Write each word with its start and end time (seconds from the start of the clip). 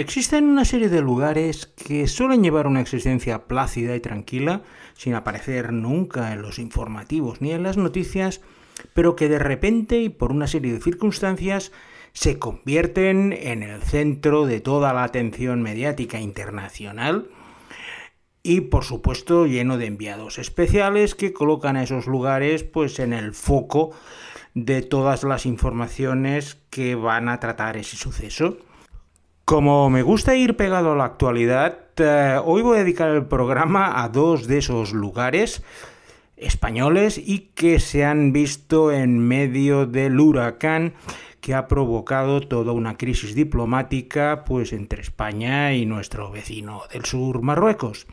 Existen 0.00 0.44
una 0.44 0.64
serie 0.64 0.88
de 0.88 1.02
lugares 1.02 1.66
que 1.66 2.08
suelen 2.08 2.42
llevar 2.42 2.66
una 2.66 2.80
existencia 2.80 3.44
plácida 3.44 3.94
y 3.94 4.00
tranquila, 4.00 4.62
sin 4.94 5.12
aparecer 5.12 5.74
nunca 5.74 6.32
en 6.32 6.40
los 6.40 6.58
informativos 6.58 7.42
ni 7.42 7.52
en 7.52 7.62
las 7.62 7.76
noticias, 7.76 8.40
pero 8.94 9.14
que 9.14 9.28
de 9.28 9.38
repente 9.38 10.00
y 10.00 10.08
por 10.08 10.32
una 10.32 10.46
serie 10.46 10.72
de 10.72 10.80
circunstancias 10.80 11.70
se 12.14 12.38
convierten 12.38 13.34
en 13.34 13.62
el 13.62 13.82
centro 13.82 14.46
de 14.46 14.60
toda 14.60 14.94
la 14.94 15.04
atención 15.04 15.60
mediática 15.60 16.18
internacional 16.18 17.28
y 18.42 18.62
por 18.62 18.84
supuesto 18.84 19.44
lleno 19.44 19.76
de 19.76 19.84
enviados 19.84 20.38
especiales 20.38 21.14
que 21.14 21.34
colocan 21.34 21.76
a 21.76 21.82
esos 21.82 22.06
lugares 22.06 22.64
pues 22.64 23.00
en 23.00 23.12
el 23.12 23.34
foco 23.34 23.90
de 24.54 24.80
todas 24.80 25.24
las 25.24 25.44
informaciones 25.44 26.56
que 26.70 26.94
van 26.94 27.28
a 27.28 27.38
tratar 27.38 27.76
ese 27.76 27.98
suceso. 27.98 28.56
Como 29.50 29.90
me 29.90 30.02
gusta 30.02 30.36
ir 30.36 30.54
pegado 30.54 30.92
a 30.92 30.96
la 30.96 31.06
actualidad, 31.06 31.76
eh, 31.96 32.38
hoy 32.44 32.62
voy 32.62 32.76
a 32.76 32.84
dedicar 32.84 33.10
el 33.10 33.26
programa 33.26 34.00
a 34.00 34.08
dos 34.08 34.46
de 34.46 34.58
esos 34.58 34.92
lugares 34.92 35.64
españoles 36.36 37.18
y 37.18 37.50
que 37.56 37.80
se 37.80 38.04
han 38.04 38.32
visto 38.32 38.92
en 38.92 39.18
medio 39.18 39.86
del 39.86 40.20
huracán 40.20 40.92
que 41.40 41.54
ha 41.54 41.66
provocado 41.66 42.42
toda 42.42 42.70
una 42.70 42.96
crisis 42.96 43.34
diplomática 43.34 44.44
pues 44.46 44.72
entre 44.72 45.02
España 45.02 45.74
y 45.74 45.84
nuestro 45.84 46.30
vecino 46.30 46.82
del 46.92 47.04
sur 47.04 47.42
Marruecos. 47.42 48.06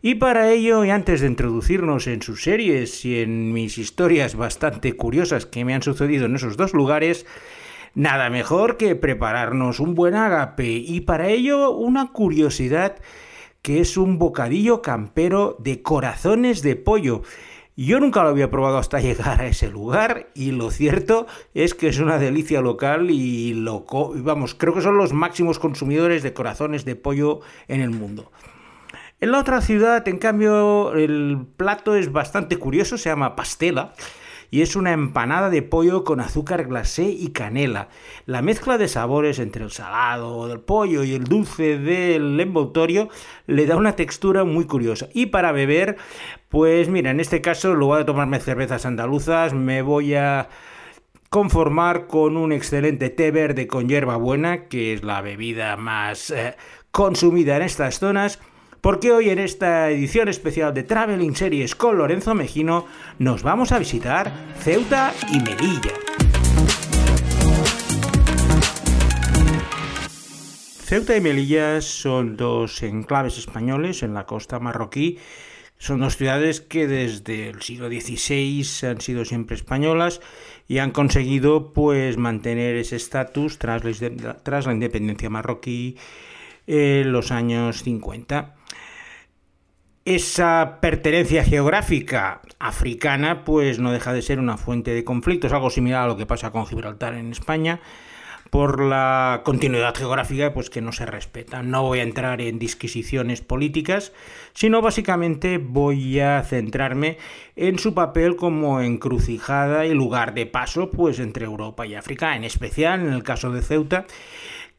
Y 0.00 0.14
para 0.14 0.50
ello, 0.50 0.82
y 0.86 0.88
antes 0.88 1.20
de 1.20 1.26
introducirnos 1.26 2.06
en 2.06 2.22
sus 2.22 2.42
series 2.42 3.04
y 3.04 3.20
en 3.20 3.52
mis 3.52 3.76
historias 3.76 4.34
bastante 4.34 4.94
curiosas 4.94 5.44
que 5.44 5.66
me 5.66 5.74
han 5.74 5.82
sucedido 5.82 6.24
en 6.24 6.36
esos 6.36 6.56
dos 6.56 6.72
lugares, 6.72 7.26
Nada 7.94 8.28
mejor 8.28 8.76
que 8.76 8.96
prepararnos 8.96 9.78
un 9.78 9.94
buen 9.94 10.16
agape 10.16 10.66
y 10.66 11.02
para 11.02 11.28
ello 11.28 11.70
una 11.70 12.10
curiosidad 12.10 12.96
que 13.62 13.80
es 13.80 13.96
un 13.96 14.18
bocadillo 14.18 14.82
campero 14.82 15.56
de 15.60 15.80
corazones 15.80 16.62
de 16.62 16.74
pollo. 16.74 17.22
Yo 17.76 18.00
nunca 18.00 18.24
lo 18.24 18.30
había 18.30 18.50
probado 18.50 18.78
hasta 18.78 19.00
llegar 19.00 19.40
a 19.40 19.46
ese 19.46 19.68
lugar 19.68 20.28
y 20.34 20.50
lo 20.50 20.72
cierto 20.72 21.28
es 21.54 21.74
que 21.74 21.86
es 21.86 22.00
una 22.00 22.18
delicia 22.18 22.60
local 22.60 23.12
y 23.12 23.54
loco, 23.54 24.12
vamos, 24.16 24.56
creo 24.56 24.74
que 24.74 24.80
son 24.80 24.96
los 24.96 25.12
máximos 25.12 25.60
consumidores 25.60 26.24
de 26.24 26.34
corazones 26.34 26.84
de 26.84 26.96
pollo 26.96 27.42
en 27.68 27.80
el 27.80 27.90
mundo. 27.90 28.32
En 29.20 29.30
la 29.30 29.38
otra 29.38 29.60
ciudad, 29.60 30.06
en 30.08 30.18
cambio, 30.18 30.94
el 30.94 31.46
plato 31.56 31.94
es 31.94 32.10
bastante 32.10 32.56
curioso, 32.56 32.98
se 32.98 33.08
llama 33.08 33.36
pastela 33.36 33.92
y 34.54 34.62
es 34.62 34.76
una 34.76 34.92
empanada 34.92 35.50
de 35.50 35.62
pollo 35.62 36.04
con 36.04 36.20
azúcar 36.20 36.68
glacé 36.68 37.06
y 37.06 37.32
canela. 37.32 37.88
La 38.24 38.40
mezcla 38.40 38.78
de 38.78 38.86
sabores 38.86 39.40
entre 39.40 39.64
el 39.64 39.72
salado 39.72 40.46
del 40.46 40.60
pollo 40.60 41.02
y 41.02 41.12
el 41.12 41.24
dulce 41.24 41.76
del 41.76 42.38
envoltorio 42.38 43.08
le 43.48 43.66
da 43.66 43.74
una 43.74 43.96
textura 43.96 44.44
muy 44.44 44.64
curiosa. 44.66 45.08
Y 45.12 45.26
para 45.26 45.50
beber, 45.50 45.96
pues 46.50 46.88
mira, 46.88 47.10
en 47.10 47.18
este 47.18 47.40
caso, 47.40 47.72
en 47.72 47.80
lugar 47.80 47.98
de 47.98 48.04
tomarme 48.04 48.38
cervezas 48.38 48.86
andaluzas, 48.86 49.54
me 49.54 49.82
voy 49.82 50.14
a 50.14 50.48
conformar 51.30 52.06
con 52.06 52.36
un 52.36 52.52
excelente 52.52 53.10
té 53.10 53.32
verde 53.32 53.66
con 53.66 53.88
hierba 53.88 54.14
buena, 54.14 54.68
que 54.68 54.92
es 54.92 55.02
la 55.02 55.20
bebida 55.20 55.76
más 55.76 56.30
eh, 56.30 56.54
consumida 56.92 57.56
en 57.56 57.62
estas 57.62 57.98
zonas 57.98 58.38
porque 58.84 59.12
hoy 59.12 59.30
en 59.30 59.38
esta 59.38 59.88
edición 59.88 60.28
especial 60.28 60.74
de 60.74 60.82
Traveling 60.82 61.34
Series 61.34 61.74
con 61.74 61.96
Lorenzo 61.96 62.34
Mejino 62.34 62.84
nos 63.18 63.42
vamos 63.42 63.72
a 63.72 63.78
visitar 63.78 64.30
Ceuta 64.58 65.14
y 65.32 65.38
Melilla. 65.40 65.94
Ceuta 70.82 71.16
y 71.16 71.22
Melilla 71.22 71.80
son 71.80 72.36
dos 72.36 72.82
enclaves 72.82 73.38
españoles 73.38 74.02
en 74.02 74.12
la 74.12 74.26
costa 74.26 74.60
marroquí. 74.60 75.18
Son 75.78 76.00
dos 76.00 76.18
ciudades 76.18 76.60
que 76.60 76.86
desde 76.86 77.48
el 77.48 77.62
siglo 77.62 77.88
XVI 77.88 78.66
han 78.86 79.00
sido 79.00 79.24
siempre 79.24 79.56
españolas 79.56 80.20
y 80.68 80.76
han 80.76 80.90
conseguido 80.90 81.72
pues 81.72 82.18
mantener 82.18 82.76
ese 82.76 82.96
estatus 82.96 83.58
tras, 83.58 83.80
tras, 84.42 84.66
la 84.66 84.74
independencia 84.74 85.30
marroquí 85.30 85.96
en 86.66 87.12
los 87.12 87.30
años 87.30 87.82
50 87.82 88.56
esa 90.04 90.78
pertenencia 90.80 91.44
geográfica 91.44 92.42
africana 92.58 93.44
pues 93.44 93.78
no 93.78 93.92
deja 93.92 94.12
de 94.12 94.22
ser 94.22 94.38
una 94.38 94.58
fuente 94.58 94.92
de 94.92 95.04
conflictos, 95.04 95.52
algo 95.52 95.70
similar 95.70 96.04
a 96.04 96.08
lo 96.08 96.16
que 96.16 96.26
pasa 96.26 96.50
con 96.50 96.66
Gibraltar 96.66 97.14
en 97.14 97.32
España, 97.32 97.80
por 98.50 98.80
la 98.80 99.40
continuidad 99.44 99.96
geográfica 99.96 100.52
pues 100.52 100.68
que 100.68 100.82
no 100.82 100.92
se 100.92 101.06
respeta. 101.06 101.62
No 101.62 101.82
voy 101.82 102.00
a 102.00 102.04
entrar 102.04 102.40
en 102.42 102.58
disquisiciones 102.58 103.40
políticas, 103.40 104.12
sino 104.52 104.82
básicamente 104.82 105.58
voy 105.58 106.20
a 106.20 106.42
centrarme 106.42 107.16
en 107.56 107.78
su 107.78 107.94
papel 107.94 108.36
como 108.36 108.80
encrucijada 108.80 109.86
y 109.86 109.94
lugar 109.94 110.34
de 110.34 110.46
paso 110.46 110.90
pues 110.90 111.18
entre 111.18 111.46
Europa 111.46 111.86
y 111.86 111.94
África, 111.94 112.36
en 112.36 112.44
especial 112.44 113.00
en 113.00 113.12
el 113.12 113.22
caso 113.22 113.50
de 113.50 113.62
Ceuta, 113.62 114.04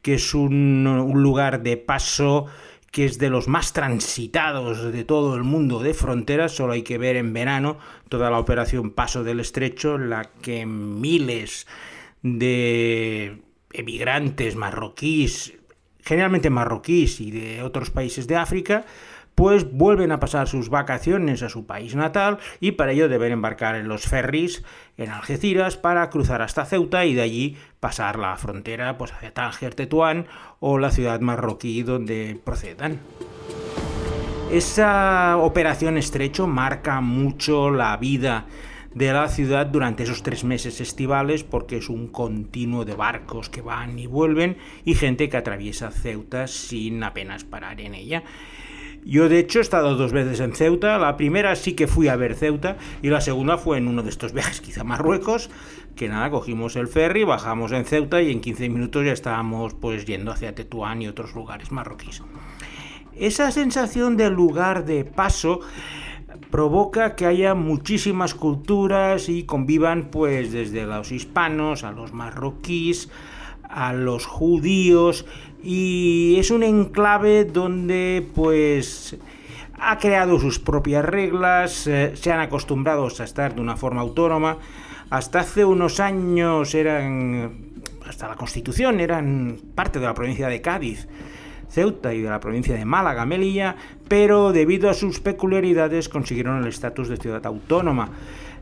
que 0.02 0.14
es 0.14 0.34
un, 0.34 0.86
un 0.86 1.22
lugar 1.22 1.62
de 1.62 1.76
paso 1.76 2.46
que 2.96 3.04
es 3.04 3.18
de 3.18 3.28
los 3.28 3.46
más 3.46 3.74
transitados 3.74 4.90
de 4.90 5.04
todo 5.04 5.36
el 5.36 5.42
mundo 5.42 5.80
de 5.80 5.92
fronteras, 5.92 6.52
solo 6.52 6.72
hay 6.72 6.80
que 6.80 6.96
ver 6.96 7.16
en 7.16 7.34
verano 7.34 7.76
toda 8.08 8.30
la 8.30 8.38
operación 8.38 8.88
Paso 8.88 9.22
del 9.22 9.38
Estrecho, 9.38 9.98
la 9.98 10.30
que 10.40 10.64
miles 10.64 11.66
de 12.22 13.42
emigrantes 13.74 14.56
marroquíes, 14.56 15.52
generalmente 16.02 16.48
marroquíes 16.48 17.20
y 17.20 17.32
de 17.32 17.62
otros 17.62 17.90
países 17.90 18.26
de 18.28 18.36
África, 18.36 18.86
pues 19.36 19.70
vuelven 19.70 20.12
a 20.12 20.18
pasar 20.18 20.48
sus 20.48 20.70
vacaciones 20.70 21.42
a 21.42 21.50
su 21.50 21.66
país 21.66 21.94
natal 21.94 22.38
y 22.58 22.72
para 22.72 22.92
ello 22.92 23.08
deben 23.08 23.32
embarcar 23.32 23.76
en 23.76 23.86
los 23.86 24.06
ferries 24.06 24.64
en 24.96 25.10
Algeciras 25.10 25.76
para 25.76 26.08
cruzar 26.08 26.40
hasta 26.40 26.64
Ceuta 26.64 27.04
y 27.04 27.14
de 27.14 27.20
allí 27.20 27.56
pasar 27.78 28.18
la 28.18 28.34
frontera 28.38 28.96
pues, 28.96 29.12
hacia 29.12 29.34
Tánger, 29.34 29.74
Tetuán 29.74 30.26
o 30.58 30.78
la 30.78 30.90
ciudad 30.90 31.20
marroquí 31.20 31.82
donde 31.82 32.40
procedan. 32.42 32.98
Esa 34.50 35.36
operación 35.36 35.98
estrecho 35.98 36.46
marca 36.46 37.02
mucho 37.02 37.70
la 37.70 37.94
vida 37.98 38.46
de 38.94 39.12
la 39.12 39.28
ciudad 39.28 39.66
durante 39.66 40.04
esos 40.04 40.22
tres 40.22 40.44
meses 40.44 40.80
estivales 40.80 41.44
porque 41.44 41.76
es 41.76 41.90
un 41.90 42.08
continuo 42.08 42.86
de 42.86 42.94
barcos 42.94 43.50
que 43.50 43.60
van 43.60 43.98
y 43.98 44.06
vuelven 44.06 44.56
y 44.86 44.94
gente 44.94 45.28
que 45.28 45.36
atraviesa 45.36 45.90
Ceuta 45.90 46.46
sin 46.46 47.04
apenas 47.04 47.44
parar 47.44 47.82
en 47.82 47.94
ella. 47.94 48.22
Yo 49.08 49.28
de 49.28 49.38
hecho 49.38 49.60
he 49.60 49.62
estado 49.62 49.94
dos 49.94 50.10
veces 50.10 50.40
en 50.40 50.52
Ceuta, 50.52 50.98
la 50.98 51.16
primera 51.16 51.54
sí 51.54 51.74
que 51.74 51.86
fui 51.86 52.08
a 52.08 52.16
ver 52.16 52.34
Ceuta 52.34 52.76
y 53.02 53.08
la 53.08 53.20
segunda 53.20 53.56
fue 53.56 53.78
en 53.78 53.86
uno 53.86 54.02
de 54.02 54.10
estos 54.10 54.32
viajes 54.32 54.60
quizá 54.60 54.82
Marruecos, 54.82 55.48
que 55.94 56.08
nada, 56.08 56.28
cogimos 56.28 56.74
el 56.74 56.88
ferry, 56.88 57.22
bajamos 57.22 57.70
en 57.70 57.84
Ceuta 57.84 58.20
y 58.20 58.32
en 58.32 58.40
15 58.40 58.68
minutos 58.68 59.06
ya 59.06 59.12
estábamos 59.12 59.74
pues 59.74 60.06
yendo 60.06 60.32
hacia 60.32 60.56
Tetuán 60.56 61.02
y 61.02 61.06
otros 61.06 61.36
lugares 61.36 61.70
marroquíes. 61.70 62.20
Esa 63.14 63.52
sensación 63.52 64.16
de 64.16 64.28
lugar 64.28 64.84
de 64.84 65.04
paso 65.04 65.60
provoca 66.50 67.14
que 67.14 67.26
haya 67.26 67.54
muchísimas 67.54 68.34
culturas 68.34 69.28
y 69.28 69.44
convivan 69.44 70.10
pues 70.10 70.50
desde 70.50 70.84
los 70.84 71.12
hispanos 71.12 71.84
a 71.84 71.92
los 71.92 72.12
marroquíes, 72.12 73.08
a 73.62 73.92
los 73.92 74.26
judíos 74.26 75.26
y 75.66 76.36
es 76.38 76.52
un 76.52 76.62
enclave 76.62 77.44
donde 77.44 78.24
pues 78.36 79.16
ha 79.74 79.98
creado 79.98 80.38
sus 80.38 80.60
propias 80.60 81.04
reglas, 81.04 81.88
eh, 81.88 82.12
se 82.14 82.30
han 82.30 82.38
acostumbrado 82.38 83.06
a 83.06 83.24
estar 83.24 83.52
de 83.52 83.60
una 83.60 83.76
forma 83.76 84.00
autónoma. 84.00 84.58
Hasta 85.10 85.40
hace 85.40 85.64
unos 85.64 85.98
años 85.98 86.72
eran, 86.76 87.82
hasta 88.08 88.28
la 88.28 88.36
Constitución, 88.36 89.00
eran 89.00 89.58
parte 89.74 89.98
de 89.98 90.06
la 90.06 90.14
provincia 90.14 90.46
de 90.46 90.60
Cádiz, 90.60 91.08
Ceuta 91.68 92.14
y 92.14 92.22
de 92.22 92.30
la 92.30 92.38
provincia 92.38 92.76
de 92.76 92.84
Málaga, 92.84 93.26
Melilla, 93.26 93.74
pero 94.06 94.52
debido 94.52 94.88
a 94.88 94.94
sus 94.94 95.18
peculiaridades 95.18 96.08
consiguieron 96.08 96.62
el 96.62 96.68
estatus 96.68 97.08
de 97.08 97.16
ciudad 97.16 97.44
autónoma 97.44 98.10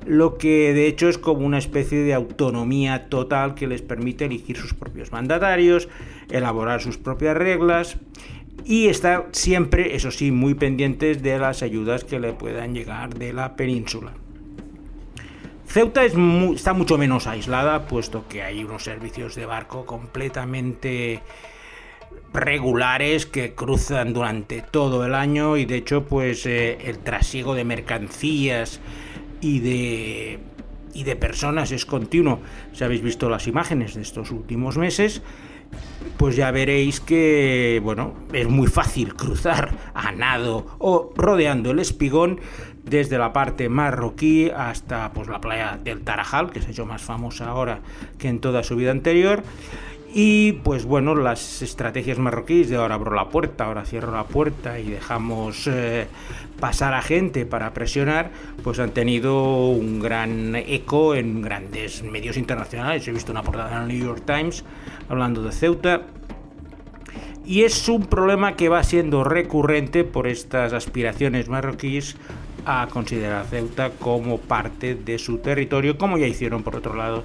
lo 0.07 0.39
que 0.39 0.73
de 0.73 0.87
hecho 0.87 1.09
es 1.09 1.19
como 1.19 1.47
una 1.47 1.59
especie 1.59 1.99
de 1.99 2.15
autonomía 2.15 3.09
total 3.09 3.55
que 3.55 3.67
les 3.67 3.83
permite 3.83 4.27
elegir 4.27 4.57
sus 4.57 4.75
propios 4.75 5.13
mandatarios, 5.13 5.89
elaborar 6.31 6.81
sus 6.81 6.99
propias 6.99 7.37
reglas 7.37 7.97
y 8.65 8.89
estar 8.89 9.29
siempre, 9.33 9.95
eso 9.95 10.11
sí, 10.11 10.31
muy 10.31 10.55
pendientes 10.55 11.23
de 11.23 11.39
las 11.39 11.63
ayudas 11.63 12.05
que 12.05 12.21
le 12.21 12.33
puedan 12.33 12.75
llegar 12.75 13.15
de 13.15 13.33
la 13.33 13.57
península. 13.57 14.13
Ceuta 15.67 16.05
está 16.05 16.73
mucho 16.73 16.99
menos 16.99 17.27
aislada, 17.27 17.87
puesto 17.87 18.29
que 18.29 18.43
hay 18.43 18.63
unos 18.63 18.85
servicios 18.85 19.35
de 19.35 19.45
barco 19.45 19.85
completamente 19.85 21.21
regulares 22.33 23.27
que 23.27 23.55
cruzan 23.55 24.13
durante 24.13 24.61
todo 24.61 25.05
el 25.05 25.15
año 25.15 25.57
y 25.57 25.65
de 25.65 25.77
hecho 25.77 26.05
pues 26.05 26.47
eh, 26.47 26.79
el 26.85 26.99
trasiego 26.99 27.55
de 27.55 27.65
mercancías 27.65 28.81
y 29.45 29.61
de, 29.61 30.39
y 30.95 31.05
de 31.05 31.17
personas 31.17 31.71
es 31.71 31.85
continuo. 31.85 32.41
Si 32.73 32.83
habéis 32.83 33.03
visto 33.03 33.29
las 33.29 33.47
imágenes 33.47 33.95
de 33.95 34.01
estos 34.01 34.31
últimos 34.31 34.79
meses, 34.79 35.21
pues 36.17 36.35
ya 36.37 36.51
veréis 36.51 37.01
que, 37.01 37.81
bueno, 37.85 38.15
es 38.33 38.49
muy 38.49 38.69
fácil 38.69 39.15
cruzar 39.15 39.77
a 39.93 40.13
nado 40.13 40.67
o 40.79 41.13
rodeando 41.15 41.73
el 41.73 41.79
espigón 41.79 42.41
desde 42.85 43.19
la 43.19 43.33
parte 43.33 43.69
marroquí 43.69 44.51
hasta 44.51 45.13
pues, 45.13 45.29
la 45.29 45.41
playa 45.41 45.79
del 45.83 46.01
Tarajal, 46.03 46.51
que 46.51 46.63
se 46.63 46.69
ha 46.69 46.71
hecho 46.71 46.87
más 46.87 47.03
famosa 47.03 47.49
ahora 47.49 47.81
que 48.19 48.29
en 48.29 48.41
toda 48.41 48.63
su 48.63 48.77
vida 48.77 48.93
anterior. 48.93 49.43
Y 50.17 50.53
pues 50.53 50.85
bueno, 50.85 51.17
las 51.17 51.61
estrategias 51.61 52.19
marroquíes 52.21 52.71
de 52.71 52.77
ahora 52.77 52.95
abro 52.95 53.17
la 53.17 53.29
puerta, 53.31 53.65
ahora 53.65 53.85
cierro 53.85 54.13
la 54.13 54.23
puerta 54.23 54.79
y 54.79 54.89
dejamos 54.89 55.67
eh, 55.67 56.07
pasar 56.61 56.95
a 56.95 57.03
gente 57.03 57.45
para 57.47 57.75
presionar, 57.75 58.31
pues 58.63 58.79
han 58.79 58.93
tenido 58.93 59.71
un 59.71 59.99
gran 59.99 60.55
eco 60.55 61.17
en 61.17 61.43
grandes 61.43 62.05
medios 62.05 62.37
internacionales. 62.37 63.09
He 63.09 63.13
visto 63.13 63.33
una 63.33 63.43
portada 63.43 63.77
en 63.77 63.83
el 63.83 63.89
New 63.89 64.07
York 64.07 64.23
Times 64.25 64.65
hablando 65.09 65.43
de 65.43 65.51
Ceuta. 65.51 66.03
Y 67.47 67.65
es 67.65 67.89
un 67.89 68.07
problema 68.07 68.57
que 68.57 68.69
va 68.69 68.83
siendo 68.83 69.23
recurrente 69.23 70.05
por 70.05 70.27
estas 70.27 70.73
aspiraciones 70.73 71.49
marroquíes 71.49 72.17
a 72.65 72.87
considerar 72.91 73.45
Ceuta 73.47 73.91
como 73.91 74.39
parte 74.39 74.95
de 74.95 75.19
su 75.19 75.39
territorio, 75.39 75.99
como 75.99 76.17
ya 76.17 76.27
hicieron 76.27 76.63
por 76.63 76.77
otro 76.77 76.95
lado 76.95 77.25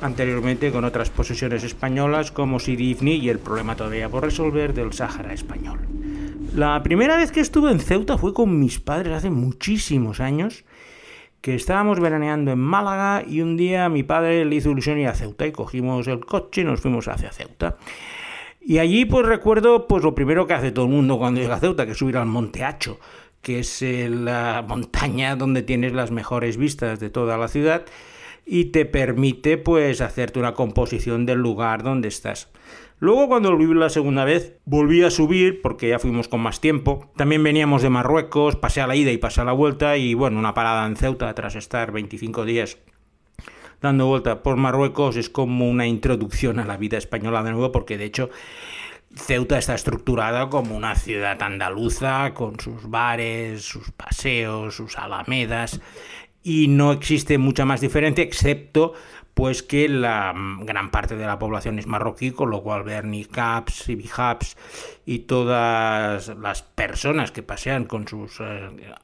anteriormente 0.00 0.70
con 0.70 0.84
otras 0.84 1.10
posesiones 1.10 1.64
españolas 1.64 2.30
como 2.30 2.58
Sidifni 2.58 3.16
y 3.16 3.28
el 3.30 3.38
problema 3.38 3.74
todavía 3.74 4.08
por 4.08 4.22
resolver 4.22 4.74
del 4.74 4.92
Sáhara 4.92 5.32
español. 5.32 5.80
La 6.54 6.82
primera 6.82 7.16
vez 7.16 7.32
que 7.32 7.40
estuve 7.40 7.70
en 7.70 7.80
Ceuta 7.80 8.18
fue 8.18 8.32
con 8.32 8.58
mis 8.58 8.78
padres 8.78 9.12
hace 9.12 9.30
muchísimos 9.30 10.20
años, 10.20 10.64
que 11.40 11.54
estábamos 11.54 12.00
veraneando 12.00 12.50
en 12.50 12.58
Málaga 12.58 13.22
y 13.26 13.40
un 13.40 13.56
día 13.56 13.88
mi 13.88 14.02
padre 14.02 14.44
le 14.44 14.56
hizo 14.56 14.70
ilusión 14.70 14.98
ir 14.98 15.08
a 15.08 15.14
Ceuta 15.14 15.46
y 15.46 15.52
cogimos 15.52 16.06
el 16.08 16.20
coche 16.24 16.62
y 16.62 16.64
nos 16.64 16.80
fuimos 16.80 17.08
hacia 17.08 17.32
Ceuta. 17.32 17.76
Y 18.68 18.80
allí 18.80 19.06
pues 19.06 19.24
recuerdo 19.24 19.88
pues 19.88 20.04
lo 20.04 20.14
primero 20.14 20.46
que 20.46 20.52
hace 20.52 20.72
todo 20.72 20.84
el 20.84 20.90
mundo 20.90 21.16
cuando 21.16 21.40
llega 21.40 21.54
a 21.54 21.58
Ceuta, 21.58 21.86
que 21.86 21.92
es 21.92 21.96
subir 21.96 22.18
al 22.18 22.26
Monte 22.26 22.64
Hacho, 22.64 23.00
que 23.40 23.60
es 23.60 23.80
la 23.80 24.62
montaña 24.68 25.36
donde 25.36 25.62
tienes 25.62 25.94
las 25.94 26.10
mejores 26.10 26.58
vistas 26.58 27.00
de 27.00 27.08
toda 27.08 27.38
la 27.38 27.48
ciudad 27.48 27.86
y 28.44 28.66
te 28.66 28.84
permite 28.84 29.56
pues 29.56 30.02
hacerte 30.02 30.38
una 30.38 30.52
composición 30.52 31.24
del 31.24 31.38
lugar 31.38 31.82
donde 31.82 32.08
estás. 32.08 32.50
Luego 32.98 33.28
cuando 33.28 33.50
volví 33.50 33.72
la 33.72 33.88
segunda 33.88 34.26
vez 34.26 34.58
volví 34.66 35.02
a 35.02 35.10
subir 35.10 35.62
porque 35.62 35.88
ya 35.88 35.98
fuimos 35.98 36.28
con 36.28 36.42
más 36.42 36.60
tiempo. 36.60 37.10
También 37.16 37.42
veníamos 37.42 37.80
de 37.80 37.88
Marruecos, 37.88 38.56
pasé 38.56 38.82
a 38.82 38.86
la 38.86 38.96
ida 38.96 39.10
y 39.10 39.16
pasé 39.16 39.40
a 39.40 39.44
la 39.44 39.52
vuelta 39.52 39.96
y 39.96 40.12
bueno, 40.12 40.38
una 40.38 40.52
parada 40.52 40.86
en 40.86 40.96
Ceuta 40.96 41.34
tras 41.34 41.54
estar 41.54 41.90
25 41.90 42.44
días 42.44 42.76
dando 43.80 44.06
vuelta 44.06 44.42
por 44.42 44.56
Marruecos 44.56 45.16
es 45.16 45.30
como 45.30 45.68
una 45.68 45.86
introducción 45.86 46.58
a 46.58 46.64
la 46.64 46.76
vida 46.76 46.98
española 46.98 47.42
de 47.42 47.52
nuevo 47.52 47.72
porque 47.72 47.98
de 47.98 48.04
hecho 48.04 48.30
Ceuta 49.14 49.58
está 49.58 49.74
estructurada 49.74 50.50
como 50.50 50.76
una 50.76 50.94
ciudad 50.94 51.40
andaluza 51.42 52.34
con 52.34 52.60
sus 52.60 52.88
bares, 52.88 53.62
sus 53.62 53.90
paseos, 53.90 54.74
sus 54.74 54.98
alamedas 54.98 55.80
y 56.42 56.68
no 56.68 56.92
existe 56.92 57.38
mucha 57.38 57.64
más 57.64 57.80
diferencia 57.80 58.24
excepto 58.24 58.94
pues 59.38 59.62
que 59.62 59.88
la 59.88 60.34
gran 60.62 60.90
parte 60.90 61.14
de 61.14 61.24
la 61.24 61.38
población 61.38 61.78
es 61.78 61.86
marroquí, 61.86 62.32
con 62.32 62.50
lo 62.50 62.60
cual 62.60 62.82
ver 62.82 63.04
niqabs 63.04 63.88
y 63.88 63.96
y 65.06 65.18
todas 65.20 66.28
las 66.36 66.62
personas 66.62 67.30
que 67.30 67.44
pasean 67.44 67.84
con 67.84 68.08
sus 68.08 68.40
eh, 68.40 68.94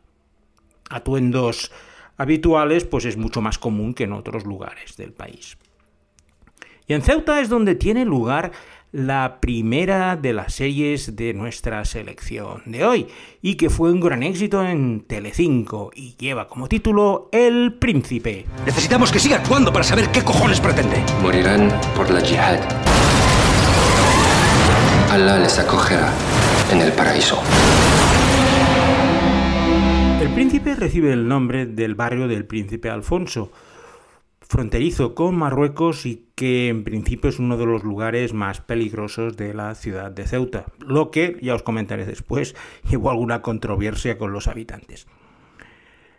atuendos 0.91 1.71
habituales, 2.17 2.85
pues 2.85 3.05
es 3.05 3.17
mucho 3.17 3.41
más 3.41 3.59
común 3.59 3.95
que 3.95 4.05
en 4.05 4.13
otros 4.13 4.45
lugares 4.45 4.97
del 4.97 5.13
país. 5.13 5.57
Y 6.87 6.95
en 6.95 7.03
Ceuta 7.03 7.41
es 7.41 7.49
donde 7.49 7.75
tiene 7.75 8.05
lugar 8.05 8.53
la 8.95 9.41
primera 9.41 10.15
de 10.15 10.33
las 10.33 10.55
series 10.55 11.17
de 11.17 11.35
nuestra 11.35 11.85
selección 11.85 12.63
de 12.67 12.85
hoy 12.85 13.09
y 13.43 13.57
que 13.57 13.69
fue 13.69 13.91
un 13.91 13.99
gran 13.99 14.23
éxito 14.23 14.65
en 14.65 15.01
Telecinco 15.01 15.91
y 15.93 16.15
lleva 16.17 16.47
como 16.47 16.69
título 16.69 17.29
El 17.33 17.75
Príncipe. 17.75 18.47
Necesitamos 18.65 19.11
que 19.11 19.19
siga 19.19 19.39
actuando 19.39 19.73
para 19.73 19.85
saber 19.85 20.11
qué 20.11 20.23
cojones 20.23 20.61
pretende. 20.61 21.03
Morirán 21.23 21.73
por 21.97 22.09
la 22.09 22.21
yihad. 22.21 22.61
Allah 25.11 25.39
les 25.39 25.59
acogerá 25.59 26.13
en 26.71 26.81
el 26.81 26.93
paraíso. 26.93 27.43
El 30.25 30.33
Príncipe 30.33 30.75
recibe 30.75 31.13
el 31.13 31.29
nombre 31.29 31.67
del 31.67 31.95
barrio 31.95 32.29
del 32.29 32.47
Príncipe 32.47 32.89
Alfonso, 32.89 33.53
fronterizo 34.41 35.15
con 35.15 35.37
Marruecos 35.37 36.07
y 36.07 36.29
que 36.35 36.69
en 36.69 36.83
principio 36.83 37.29
es 37.29 37.39
uno 37.39 37.59
de 37.59 37.67
los 37.67 37.85
lugares 37.85 38.33
más 38.33 38.63
peligrosos 38.63 39.37
de 39.37 39.53
la 39.53 39.75
ciudad 39.75 40.11
de 40.11 40.27
Ceuta, 40.27 40.65
lo 40.79 41.11
que, 41.11 41.37
ya 41.43 41.55
os 41.55 41.63
comentaré 41.63 42.07
después, 42.07 42.57
llevó 42.91 43.11
alguna 43.11 43.43
controversia 43.43 44.17
con 44.17 44.33
los 44.33 44.49
habitantes. 44.49 45.07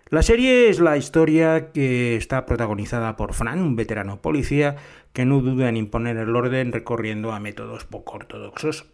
La 0.09 0.21
serie 0.21 0.69
es 0.69 0.79
la 0.79 0.97
historia 0.97 1.71
que 1.71 2.15
está 2.15 2.45
protagonizada 2.45 3.15
por 3.17 3.33
Fran, 3.33 3.59
un 3.59 3.75
veterano 3.75 4.21
policía 4.21 4.75
que 5.13 5.25
no 5.25 5.41
duda 5.41 5.67
en 5.67 5.77
imponer 5.77 6.17
el 6.17 6.35
orden 6.35 6.71
recorriendo 6.71 7.33
a 7.33 7.39
métodos 7.39 7.85
poco 7.85 8.17
ortodoxos. 8.17 8.85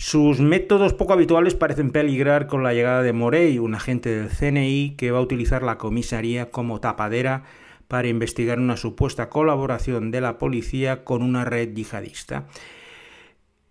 Sus 0.00 0.40
métodos 0.40 0.94
poco 0.94 1.12
habituales 1.12 1.54
parecen 1.54 1.90
peligrar 1.90 2.46
con 2.46 2.62
la 2.62 2.72
llegada 2.72 3.02
de 3.02 3.12
Morey, 3.12 3.58
un 3.58 3.74
agente 3.74 4.08
del 4.08 4.30
CNI 4.30 4.94
que 4.96 5.10
va 5.10 5.18
a 5.18 5.22
utilizar 5.22 5.62
la 5.62 5.76
comisaría 5.76 6.50
como 6.50 6.80
tapadera 6.80 7.42
para 7.86 8.08
investigar 8.08 8.58
una 8.58 8.78
supuesta 8.78 9.28
colaboración 9.28 10.10
de 10.10 10.22
la 10.22 10.38
policía 10.38 11.04
con 11.04 11.20
una 11.20 11.44
red 11.44 11.74
yihadista. 11.74 12.46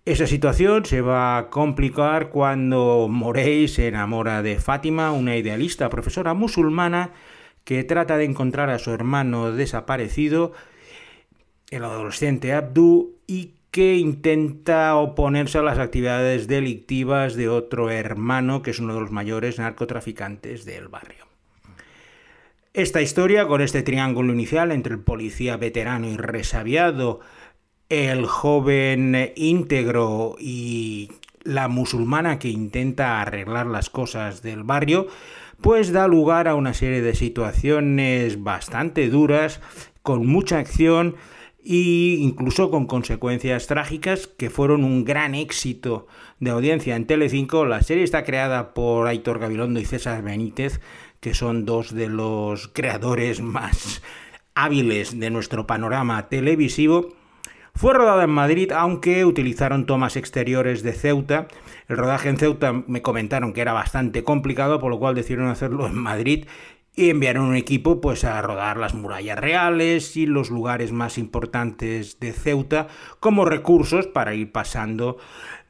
Esa 0.06 0.28
situación 0.28 0.86
se 0.86 1.02
va 1.02 1.40
a 1.40 1.50
complicar 1.50 2.30
cuando 2.30 3.08
Morey 3.10 3.68
se 3.68 3.88
enamora 3.88 4.44
de 4.44 4.60
Fátima, 4.60 5.12
una 5.12 5.36
idealista 5.36 5.90
profesora 5.90 6.36
musulmana 6.36 7.10
que 7.64 7.84
trata 7.84 8.18
de 8.18 8.26
encontrar 8.26 8.70
a 8.70 8.78
su 8.78 8.92
hermano 8.92 9.52
desaparecido, 9.52 10.52
el 11.72 11.84
adolescente 11.84 12.54
Abdu, 12.54 13.16
y 13.26 13.54
que 13.80 13.96
intenta 13.96 14.94
oponerse 14.98 15.58
a 15.58 15.62
las 15.62 15.80
actividades 15.80 16.50
delictivas 16.50 17.36
de 17.36 17.48
otro 17.48 17.90
hermano 17.90 18.62
que 18.62 18.72
es 18.72 18.80
uno 18.80 18.94
de 18.94 19.00
los 19.00 19.12
mayores 19.12 19.58
narcotraficantes 19.58 20.66
del 20.66 20.90
barrio. 20.90 21.28
Esta 22.74 23.02
historia, 23.02 23.48
con 23.48 23.62
este 23.62 23.82
triángulo 23.82 24.34
inicial 24.34 24.74
entre 24.74 24.96
el 24.96 25.00
policía 25.00 25.56
veterano 25.56 26.10
y 26.10 26.18
resabiado, 26.18 27.22
el 27.88 28.26
joven 28.26 29.32
íntegro 29.38 30.36
y 30.38 31.14
la 31.44 31.70
musulmana 31.70 32.38
que 32.38 32.50
intenta 32.50 33.22
arreglar 33.22 33.66
las 33.66 33.90
cosas 33.90 34.42
del 34.42 34.64
barrio, 34.64 35.08
pues 35.62 35.94
da 35.94 36.10
lugar 36.10 36.50
a 36.50 36.56
una 36.56 36.74
serie 36.74 37.02
de 37.02 37.16
situaciones 37.16 38.44
bastante 38.44 39.08
duras, 39.08 39.62
con 40.02 40.28
mucha 40.28 40.60
acción 40.60 41.16
e 41.64 42.18
incluso 42.20 42.72
con 42.72 42.88
consecuencias 42.88 43.68
trágicas 43.68 44.28
que 44.28 44.50
fueron 44.50 44.84
un 44.84 45.04
gran 45.06 45.36
éxito 45.36 46.08
de 46.40 46.52
audiencia 46.52 46.96
en 46.96 47.06
Telecinco. 47.06 47.66
La 47.66 47.82
serie 47.82 48.04
está 48.04 48.24
creada 48.24 48.74
por 48.74 49.08
Aitor 49.08 49.40
Gabilondo 49.40 49.80
y 49.80 49.86
César 49.86 50.22
Benítez, 50.24 50.80
que 51.20 51.34
son 51.34 51.66
dos 51.66 51.94
de 51.94 52.08
los 52.08 52.70
creadores 52.70 53.42
más 53.42 54.02
hábiles 54.56 55.20
de 55.20 55.30
nuestro 55.30 55.68
panorama 55.68 56.28
televisivo. 56.30 57.14
Fue 57.76 57.94
rodada 57.94 58.24
en 58.24 58.30
Madrid, 58.32 58.72
aunque 58.72 59.24
utilizaron 59.24 59.86
tomas 59.86 60.18
exteriores 60.18 60.84
de 60.84 60.94
Ceuta. 60.94 61.48
El 61.88 61.98
rodaje 61.98 62.30
en 62.30 62.38
Ceuta 62.38 62.74
me 62.74 63.02
comentaron 63.02 63.54
que 63.54 63.62
era 63.62 63.74
bastante 63.74 64.24
complicado, 64.24 64.80
por 64.80 64.92
lo 64.92 65.00
cual 65.00 65.16
decidieron 65.16 65.48
hacerlo 65.48 65.88
en 65.88 65.96
Madrid 65.96 66.46
y 67.00 67.12
enviaron 67.12 67.46
un 67.46 67.56
equipo 67.56 68.02
pues 68.02 68.26
a 68.26 68.42
rodar 68.42 68.76
las 68.76 68.94
murallas 68.94 69.40
reales 69.40 70.18
y 70.18 70.26
los 70.26 70.50
lugares 70.50 70.92
más 70.92 71.18
importantes 71.18 72.20
de 72.20 72.34
Ceuta 72.34 72.88
como 73.22 73.46
recursos 73.46 74.06
para 74.06 74.36
ir 74.36 74.52
pasando 74.52 75.16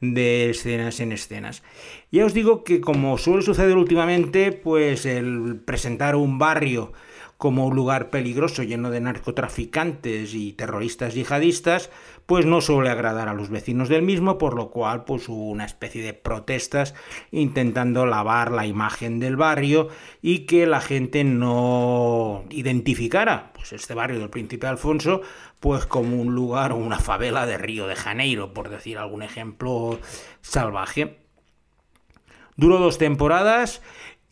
de 0.00 0.50
escenas 0.50 0.98
en 0.98 1.12
escenas. 1.12 1.62
Ya 2.10 2.26
os 2.26 2.34
digo 2.34 2.64
que 2.64 2.80
como 2.80 3.16
suele 3.16 3.42
suceder 3.42 3.76
últimamente, 3.76 4.50
pues 4.50 5.06
el 5.06 5.60
presentar 5.64 6.16
un 6.16 6.40
barrio 6.40 6.92
como 7.36 7.64
un 7.64 7.76
lugar 7.76 8.10
peligroso 8.10 8.64
lleno 8.64 8.90
de 8.90 9.00
narcotraficantes 9.00 10.34
y 10.34 10.52
terroristas 10.54 11.14
yihadistas, 11.14 11.90
pues 12.30 12.46
no 12.46 12.60
suele 12.60 12.90
agradar 12.90 13.28
a 13.28 13.34
los 13.34 13.50
vecinos 13.50 13.88
del 13.88 14.02
mismo, 14.02 14.38
por 14.38 14.54
lo 14.54 14.70
cual 14.70 15.02
pues 15.02 15.28
hubo 15.28 15.50
una 15.50 15.64
especie 15.64 16.00
de 16.00 16.14
protestas 16.14 16.94
intentando 17.32 18.06
lavar 18.06 18.52
la 18.52 18.66
imagen 18.66 19.18
del 19.18 19.34
barrio 19.34 19.88
y 20.22 20.46
que 20.46 20.64
la 20.64 20.80
gente 20.80 21.24
no 21.24 22.44
identificara 22.50 23.50
pues 23.52 23.72
este 23.72 23.94
barrio 23.94 24.20
del 24.20 24.30
Príncipe 24.30 24.68
Alfonso 24.68 25.22
pues 25.58 25.86
como 25.86 26.22
un 26.22 26.32
lugar 26.32 26.70
o 26.70 26.76
una 26.76 27.00
favela 27.00 27.46
de 27.46 27.58
Río 27.58 27.88
de 27.88 27.96
Janeiro, 27.96 28.54
por 28.54 28.68
decir 28.68 28.98
algún 28.98 29.24
ejemplo 29.24 29.98
salvaje. 30.40 31.18
Duró 32.54 32.78
dos 32.78 32.96
temporadas 32.96 33.82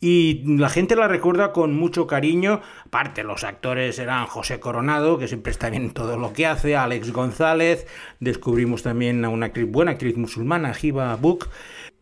y 0.01 0.43
la 0.57 0.69
gente 0.69 0.95
la 0.95 1.07
recuerda 1.07 1.51
con 1.51 1.75
mucho 1.75 2.07
cariño. 2.07 2.61
Aparte, 2.85 3.23
los 3.23 3.43
actores 3.43 3.99
eran 3.99 4.27
José 4.27 4.59
Coronado, 4.59 5.17
que 5.17 5.27
siempre 5.27 5.51
está 5.51 5.69
bien 5.69 5.83
en 5.83 5.93
todo 5.93 6.17
lo 6.17 6.31
que 6.31 6.45
hace, 6.45 6.77
Alex 6.77 7.11
González, 7.11 7.85
descubrimos 8.19 8.83
también 8.83 9.25
a 9.25 9.29
una 9.29 9.51
buena 9.67 9.91
actriz 9.91 10.15
musulmana, 10.17 10.73
Jiva 10.73 11.15
Book. 11.15 11.49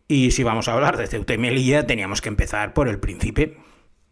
Y 0.06 0.30
si 0.30 0.42
vamos 0.42 0.68
a 0.68 0.74
hablar 0.74 0.96
de 0.96 1.06
Ceuta 1.06 1.34
y 1.34 1.38
Melilla, 1.38 1.86
teníamos 1.86 2.22
que 2.22 2.28
empezar 2.28 2.72
por 2.72 2.88
el 2.88 2.98
príncipe. 2.98 3.58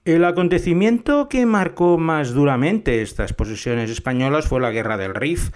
El 0.05 0.25
acontecimiento 0.25 1.29
que 1.29 1.47
marcó 1.47 1.97
más 1.97 2.33
duramente 2.33 3.03
estas 3.03 3.33
posesiones 3.33 3.91
españolas 3.91 4.47
fue 4.47 4.61
la 4.61 4.71
Guerra 4.71 4.97
del 4.97 5.15
Rif, 5.15 5.51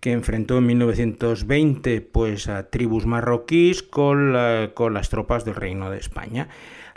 que 0.00 0.12
enfrentó 0.12 0.58
en 0.58 0.66
1920 0.66 2.00
pues, 2.00 2.48
a 2.48 2.70
tribus 2.70 3.06
marroquíes 3.06 3.82
con 3.82 4.32
las 4.32 5.08
tropas 5.10 5.44
del 5.44 5.56
Reino 5.56 5.90
de 5.90 5.98
España. 5.98 6.48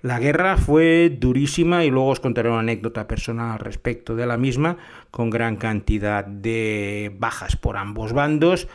La 0.06 0.20
guerra 0.20 0.56
fue 0.56 1.10
durísima 1.10 1.84
y 1.84 1.90
luego 1.90 2.10
os 2.10 2.20
contaré 2.20 2.48
una 2.48 2.60
anécdota 2.60 3.08
personal 3.08 3.54
al 3.54 3.60
respecto 3.60 4.16
de 4.16 4.28
la 4.28 4.38
misma, 4.38 4.78
con 5.10 5.32
gran 5.32 5.56
cantidad 5.56 6.24
de 6.24 7.12
bajas 7.18 7.56
por 7.56 7.76
ambos 7.76 8.14
bandos. 8.14 8.68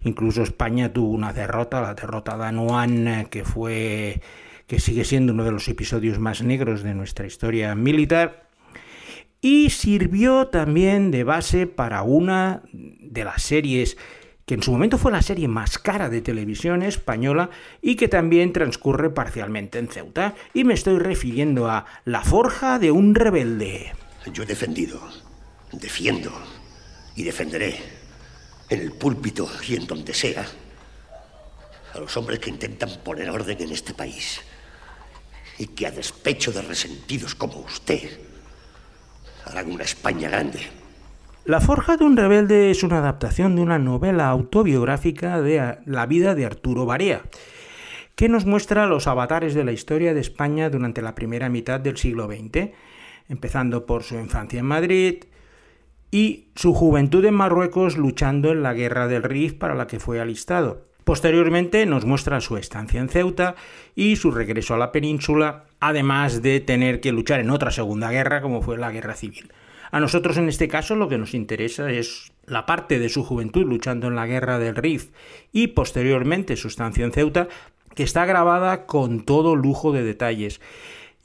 Incluso 0.00 0.42
España 0.42 0.90
tuvo 0.90 1.10
una 1.10 1.34
derrota, 1.34 1.82
la 1.82 1.92
derrota 1.92 2.38
de 2.38 2.44
Anuán, 2.46 3.26
que 3.28 3.44
fue 3.44 4.22
que 4.66 4.80
sigue 4.80 5.04
siendo 5.04 5.34
uno 5.34 5.44
de 5.44 5.52
los 5.52 5.68
episodios 5.68 6.18
más 6.18 6.40
negros 6.40 6.82
de 6.82 6.94
nuestra 6.94 7.26
historia 7.26 7.74
militar. 7.74 8.48
Y 9.42 9.68
sirvió 9.68 10.46
también 10.46 11.10
de 11.10 11.22
base 11.22 11.66
para 11.66 12.02
una 12.02 12.62
de 12.72 13.24
las 13.24 13.42
series 13.42 13.98
que 14.48 14.54
en 14.54 14.62
su 14.62 14.72
momento 14.72 14.96
fue 14.96 15.12
la 15.12 15.20
serie 15.20 15.46
más 15.46 15.78
cara 15.78 16.08
de 16.08 16.22
televisión 16.22 16.82
española 16.82 17.50
y 17.82 17.96
que 17.96 18.08
también 18.08 18.54
transcurre 18.54 19.10
parcialmente 19.10 19.78
en 19.78 19.88
Ceuta. 19.88 20.34
Y 20.54 20.64
me 20.64 20.72
estoy 20.72 20.98
refiriendo 20.98 21.68
a 21.68 21.84
La 22.06 22.22
Forja 22.22 22.78
de 22.78 22.90
un 22.90 23.14
Rebelde. 23.14 23.92
Yo 24.32 24.44
he 24.44 24.46
defendido, 24.46 25.02
defiendo 25.72 26.32
y 27.14 27.24
defenderé 27.24 27.78
en 28.70 28.80
el 28.80 28.92
púlpito 28.92 29.46
y 29.68 29.76
en 29.76 29.86
donde 29.86 30.14
sea 30.14 30.46
a 31.92 31.98
los 31.98 32.16
hombres 32.16 32.38
que 32.38 32.48
intentan 32.48 32.88
poner 33.04 33.28
orden 33.28 33.60
en 33.60 33.70
este 33.70 33.92
país 33.92 34.40
y 35.58 35.66
que 35.66 35.86
a 35.86 35.90
despecho 35.90 36.52
de 36.52 36.62
resentidos 36.62 37.34
como 37.34 37.58
usted 37.58 38.18
harán 39.44 39.70
una 39.70 39.84
España 39.84 40.30
grande 40.30 40.77
la 41.48 41.62
Forja 41.62 41.96
de 41.96 42.04
un 42.04 42.14
Rebelde 42.14 42.70
es 42.70 42.82
una 42.82 42.98
adaptación 42.98 43.56
de 43.56 43.62
una 43.62 43.78
novela 43.78 44.28
autobiográfica 44.28 45.40
de 45.40 45.78
la 45.86 46.04
vida 46.04 46.34
de 46.34 46.44
Arturo 46.44 46.84
Barea, 46.84 47.22
que 48.16 48.28
nos 48.28 48.44
muestra 48.44 48.86
los 48.86 49.06
avatares 49.06 49.54
de 49.54 49.64
la 49.64 49.72
historia 49.72 50.12
de 50.12 50.20
España 50.20 50.68
durante 50.68 51.00
la 51.00 51.14
primera 51.14 51.48
mitad 51.48 51.80
del 51.80 51.96
siglo 51.96 52.26
XX, 52.26 52.72
empezando 53.30 53.86
por 53.86 54.02
su 54.02 54.16
infancia 54.16 54.60
en 54.60 54.66
Madrid 54.66 55.24
y 56.10 56.48
su 56.54 56.74
juventud 56.74 57.24
en 57.24 57.32
Marruecos 57.32 57.96
luchando 57.96 58.52
en 58.52 58.62
la 58.62 58.74
guerra 58.74 59.08
del 59.08 59.22
Rif 59.22 59.54
para 59.54 59.74
la 59.74 59.86
que 59.86 60.00
fue 60.00 60.20
alistado. 60.20 60.84
Posteriormente 61.04 61.86
nos 61.86 62.04
muestra 62.04 62.42
su 62.42 62.58
estancia 62.58 63.00
en 63.00 63.08
Ceuta 63.08 63.54
y 63.94 64.16
su 64.16 64.32
regreso 64.32 64.74
a 64.74 64.78
la 64.78 64.92
península, 64.92 65.64
además 65.80 66.42
de 66.42 66.60
tener 66.60 67.00
que 67.00 67.12
luchar 67.12 67.40
en 67.40 67.48
otra 67.48 67.70
segunda 67.70 68.10
guerra 68.10 68.42
como 68.42 68.60
fue 68.60 68.76
la 68.76 68.90
guerra 68.90 69.14
civil. 69.14 69.50
A 69.90 70.00
nosotros 70.00 70.36
en 70.36 70.48
este 70.48 70.68
caso 70.68 70.96
lo 70.96 71.08
que 71.08 71.18
nos 71.18 71.34
interesa 71.34 71.90
es 71.90 72.32
la 72.46 72.66
parte 72.66 72.98
de 72.98 73.08
su 73.08 73.24
juventud 73.24 73.64
luchando 73.64 74.08
en 74.08 74.16
la 74.16 74.26
guerra 74.26 74.58
del 74.58 74.76
Rif 74.76 75.10
y 75.52 75.68
posteriormente 75.68 76.56
su 76.56 76.68
estancia 76.68 77.04
en 77.04 77.12
Ceuta, 77.12 77.48
que 77.94 78.02
está 78.02 78.26
grabada 78.26 78.86
con 78.86 79.24
todo 79.24 79.56
lujo 79.56 79.92
de 79.92 80.02
detalles. 80.02 80.60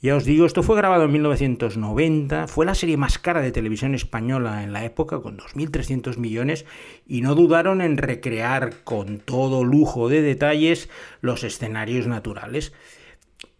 Ya 0.04 0.16
os 0.16 0.26
digo, 0.26 0.44
esto 0.44 0.62
fue 0.62 0.76
grabado 0.76 1.04
en 1.04 1.12
1990, 1.12 2.46
fue 2.46 2.66
la 2.66 2.74
serie 2.74 2.98
más 2.98 3.18
cara 3.18 3.40
de 3.40 3.52
televisión 3.52 3.94
española 3.94 4.62
en 4.62 4.74
la 4.74 4.84
época, 4.84 5.20
con 5.20 5.38
2.300 5.38 6.18
millones, 6.18 6.66
y 7.06 7.22
no 7.22 7.34
dudaron 7.34 7.80
en 7.80 7.96
recrear 7.96 8.82
con 8.84 9.18
todo 9.18 9.64
lujo 9.64 10.10
de 10.10 10.20
detalles 10.20 10.90
los 11.22 11.42
escenarios 11.42 12.06
naturales. 12.06 12.74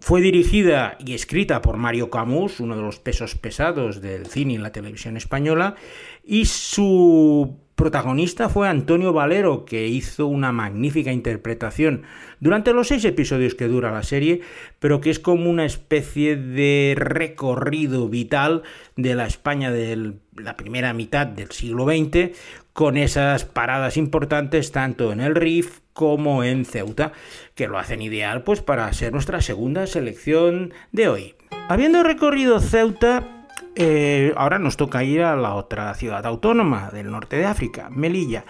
Fue 0.05 0.21
dirigida 0.21 0.99
y 1.03 1.15
escrita 1.15 1.63
por 1.63 1.79
Mario 1.79 2.11
Camus, 2.11 2.61
uno 2.61 2.77
de 2.77 2.83
los 2.83 2.99
pesos 2.99 3.37
pesados 3.37 4.03
del 4.03 4.27
cine 4.27 4.53
y 4.53 4.59
la 4.59 4.71
televisión 4.71 5.17
española, 5.17 5.77
y 6.23 6.45
su 6.45 7.57
protagonista 7.75 8.51
fue 8.51 8.69
Antonio 8.69 9.15
Valero, 9.15 9.65
que 9.65 9.89
hizo 9.89 10.27
una 10.27 10.53
magnífica 10.53 11.11
interpretación 11.11 12.03
durante 12.39 12.75
los 12.75 12.89
seis 12.89 13.03
episodios 13.07 13.55
que 13.55 13.67
dura 13.67 13.93
la 13.93 14.03
serie, 14.03 14.43
pero 14.79 15.01
que 15.01 15.09
es 15.09 15.19
como 15.19 15.49
una 15.49 15.65
especie 15.65 16.37
de 16.37 16.95
recorrido 16.99 18.07
vital 18.11 18.63
de 18.97 19.15
la 19.15 19.27
España 19.27 19.73
de 19.73 20.17
la 20.37 20.59
primera 20.59 20.93
mitad 20.93 21.27
del 21.27 21.51
siglo 21.51 21.87
XX, 21.87 22.37
con 22.75 22.97
esas 22.97 23.45
paradas 23.45 23.97
importantes 23.97 24.73
tanto 24.73 25.13
en 25.13 25.21
el 25.21 25.37
RIF 25.37 25.79
como 25.95 26.43
en 26.43 26.65
Ceuta, 26.65 27.13
que 27.55 27.69
lo 27.69 27.79
hacen 27.79 28.03
ideal 28.03 28.43
pues 28.43 28.61
para 28.61 28.93
ser 28.93 29.13
nuestra 29.13 29.41
segunda 29.41 29.87
selección 29.87 30.75
de 30.93 31.09
hoy. 31.09 31.35
Habiendo 31.69 32.03
recorrido 32.03 32.61
Ceuta, 32.61 33.47
eh, 33.77 34.35
ahora 34.37 34.59
nos 34.59 34.77
toca 34.77 35.05
ir 35.05 35.23
a 35.23 35.37
la 35.37 35.55
otra 35.55 35.95
ciudad 35.95 36.27
autónoma 36.27 36.91
del 36.91 37.11
norte 37.11 37.37
de 37.37 37.47
África, 37.47 37.89
Melilla. 37.91 38.45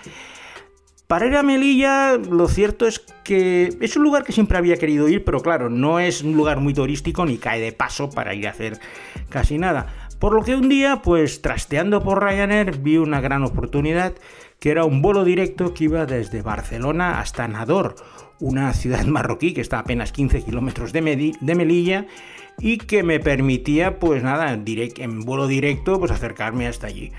Para 1.06 1.26
ir 1.26 1.36
a 1.36 1.42
Melilla, 1.42 2.16
lo 2.16 2.48
cierto 2.48 2.86
es 2.86 3.00
que 3.24 3.76
es 3.78 3.94
un 3.94 4.04
lugar 4.04 4.24
que 4.24 4.32
siempre 4.32 4.56
había 4.56 4.78
querido 4.78 5.06
ir, 5.06 5.22
pero 5.22 5.40
claro, 5.40 5.68
no 5.68 6.00
es 6.00 6.22
un 6.22 6.34
lugar 6.34 6.60
muy 6.60 6.72
turístico 6.72 7.26
ni 7.26 7.36
cae 7.36 7.60
de 7.60 7.72
paso 7.72 8.08
para 8.08 8.34
ir 8.34 8.48
a 8.48 8.52
hacer 8.52 8.80
casi 9.28 9.58
nada. 9.58 10.03
Por 10.24 10.32
lo 10.32 10.42
que 10.42 10.54
un 10.54 10.70
día, 10.70 11.02
pues 11.02 11.42
trasteando 11.42 12.02
por 12.02 12.24
Ryanair, 12.24 12.78
vi 12.78 12.96
una 12.96 13.20
gran 13.20 13.44
oportunidad 13.44 14.14
que 14.58 14.70
era 14.70 14.86
un 14.86 15.02
vuelo 15.02 15.22
directo 15.22 15.74
que 15.74 15.84
iba 15.84 16.06
desde 16.06 16.40
Barcelona 16.40 17.20
hasta 17.20 17.46
Nador, 17.46 17.96
una 18.40 18.72
ciudad 18.72 19.04
marroquí 19.04 19.52
que 19.52 19.60
está 19.60 19.76
a 19.76 19.80
apenas 19.80 20.12
15 20.12 20.42
kilómetros 20.42 20.94
de, 20.94 21.02
Melilla 21.02 22.06
y 22.58 22.78
que 22.78 23.02
me 23.02 23.20
permitía, 23.20 23.98
pues 23.98 24.22
nada, 24.22 24.50
en 24.54 25.20
vuelo 25.26 25.46
directo, 25.46 25.98
pues 25.98 26.10
acercarme 26.10 26.68
hasta 26.68 26.86
allí. 26.86 27.12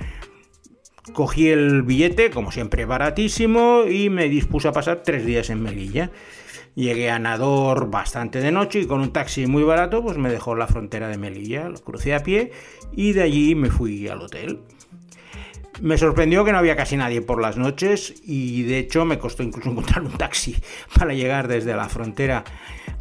Cogí 1.13 1.49
el 1.49 1.83
billete, 1.83 2.31
como 2.31 2.51
siempre 2.51 2.85
baratísimo, 2.85 3.83
y 3.87 4.09
me 4.09 4.29
dispuse 4.29 4.69
a 4.69 4.71
pasar 4.71 5.03
tres 5.03 5.27
días 5.27 5.51
en 5.51 5.61
Melilla. 5.61 6.09
Llegué 6.75 7.09
a 7.09 7.19
Nador 7.19 7.89
bastante 7.89 8.41
de 8.41 8.51
noche 8.51 8.81
y 8.81 8.85
con 8.85 8.99
un 8.99 9.13
taxi 9.13 9.47
muy 9.47 9.63
barato 9.63 10.03
pues 10.03 10.17
me 10.17 10.29
dejó 10.29 10.55
la 10.55 10.67
frontera 10.67 11.07
de 11.07 11.17
Melilla, 11.17 11.69
lo 11.69 11.79
crucé 11.79 12.13
a 12.13 12.19
pie 12.19 12.51
y 12.91 13.13
de 13.13 13.23
allí 13.23 13.55
me 13.55 13.69
fui 13.69 14.09
al 14.09 14.21
hotel. 14.21 14.59
Me 15.81 15.97
sorprendió 15.97 16.43
que 16.45 16.51
no 16.51 16.57
había 16.57 16.75
casi 16.75 16.95
nadie 16.97 17.21
por 17.21 17.41
las 17.41 17.57
noches 17.57 18.13
y 18.25 18.63
de 18.63 18.79
hecho 18.79 19.05
me 19.05 19.17
costó 19.17 19.43
incluso 19.43 19.69
encontrar 19.71 20.03
un 20.03 20.11
taxi 20.11 20.57
para 20.97 21.13
llegar 21.13 21.47
desde 21.47 21.75
la 21.75 21.87
frontera 21.87 22.43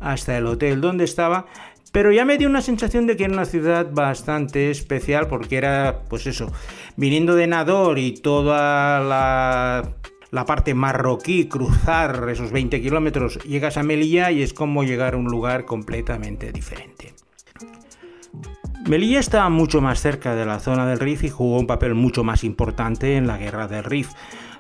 hasta 0.01 0.37
el 0.39 0.47
hotel 0.47 0.81
donde 0.81 1.05
estaba, 1.05 1.47
pero 1.91 2.13
ya 2.13 2.25
me 2.25 2.39
dio 2.39 2.49
una 2.49 2.63
sensación 2.63 3.07
de 3.07 3.17
que 3.17 3.25
era 3.25 3.33
una 3.33 3.45
ciudad 3.45 3.91
bastante 3.93 4.71
especial 4.71 5.29
porque 5.29 5.57
era, 5.57 6.03
pues 6.09 6.27
eso, 6.27 6.53
viniendo 6.97 7.35
de 7.35 7.47
Nador 7.47 7.99
y 7.99 8.13
toda 8.13 9.01
la 9.01 9.95
la 10.35 10.45
parte 10.45 10.75
marroquí, 10.75 11.47
cruzar 11.47 12.29
esos 12.29 12.51
20 12.51 12.83
kilómetros, 12.83 13.39
llegas 13.45 13.77
a 13.77 13.85
Melilla 13.85 14.33
y 14.33 14.43
es 14.43 14.53
como 14.53 14.83
llegar 14.83 15.15
a 15.15 15.17
un 15.17 15.27
lugar 15.27 15.65
completamente 15.65 16.51
diferente. 16.51 17.15
Melilla 18.89 19.21
está 19.21 19.49
mucho 19.49 19.81
más 19.81 20.01
cerca 20.01 20.35
de 20.35 20.45
la 20.45 20.59
zona 20.59 20.87
del 20.87 20.99
Rif 20.99 21.23
y 21.23 21.31
jugó 21.31 21.61
un 21.61 21.69
papel 21.69 21.95
mucho 21.95 22.25
más 22.25 22.43
importante 22.43 23.17
en 23.17 23.29
la 23.29 23.39
guerra 23.39 23.69
del 23.69 23.85
Rif, 23.85 24.11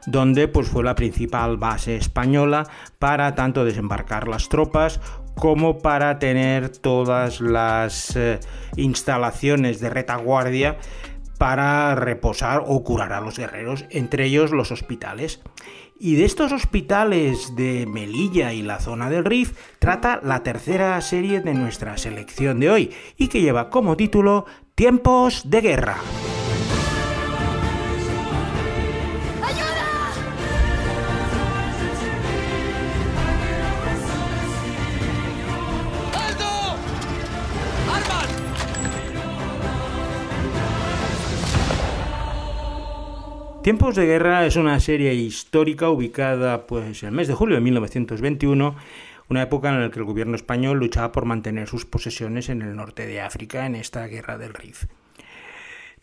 donde 0.06 0.46
pues, 0.46 0.68
fue 0.68 0.84
la 0.84 0.94
principal 0.94 1.56
base 1.56 1.96
española 1.96 2.68
para 3.00 3.34
tanto 3.34 3.64
desembarcar 3.64 4.28
las 4.28 4.48
tropas 4.48 5.00
como 5.34 5.78
para 5.78 6.20
tener 6.20 6.68
todas 6.68 7.40
las 7.40 8.14
eh, 8.14 8.38
instalaciones 8.76 9.80
de 9.80 9.90
retaguardia 9.90 10.78
para 11.38 11.94
reposar 11.94 12.62
o 12.66 12.82
curar 12.84 13.12
a 13.12 13.20
los 13.20 13.38
guerreros, 13.38 13.84
entre 13.90 14.26
ellos 14.26 14.50
los 14.50 14.70
hospitales. 14.70 15.40
Y 15.98 16.16
de 16.16 16.24
estos 16.24 16.52
hospitales 16.52 17.54
de 17.56 17.86
Melilla 17.86 18.52
y 18.52 18.62
la 18.62 18.80
zona 18.80 19.08
del 19.08 19.24
Rif 19.24 19.52
trata 19.78 20.20
la 20.22 20.42
tercera 20.42 21.00
serie 21.00 21.40
de 21.40 21.54
nuestra 21.54 21.96
selección 21.96 22.60
de 22.60 22.70
hoy 22.70 22.90
y 23.16 23.28
que 23.28 23.40
lleva 23.40 23.70
como 23.70 23.96
título 23.96 24.46
Tiempos 24.74 25.48
de 25.50 25.60
Guerra. 25.60 25.96
Tiempos 43.64 43.96
de 43.96 44.04
Guerra 44.04 44.44
es 44.44 44.56
una 44.56 44.78
serie 44.78 45.14
histórica 45.14 45.88
ubicada 45.88 46.66
pues, 46.66 47.02
en 47.02 47.08
el 47.08 47.14
mes 47.14 47.28
de 47.28 47.34
julio 47.34 47.54
de 47.54 47.62
1921, 47.62 48.76
una 49.30 49.42
época 49.42 49.70
en 49.70 49.80
la 49.80 49.90
que 49.90 50.00
el 50.00 50.04
gobierno 50.04 50.36
español 50.36 50.78
luchaba 50.78 51.12
por 51.12 51.24
mantener 51.24 51.66
sus 51.66 51.86
posesiones 51.86 52.50
en 52.50 52.60
el 52.60 52.76
norte 52.76 53.06
de 53.06 53.22
África 53.22 53.64
en 53.64 53.74
esta 53.74 54.06
guerra 54.06 54.36
del 54.36 54.52
Rif. 54.52 54.84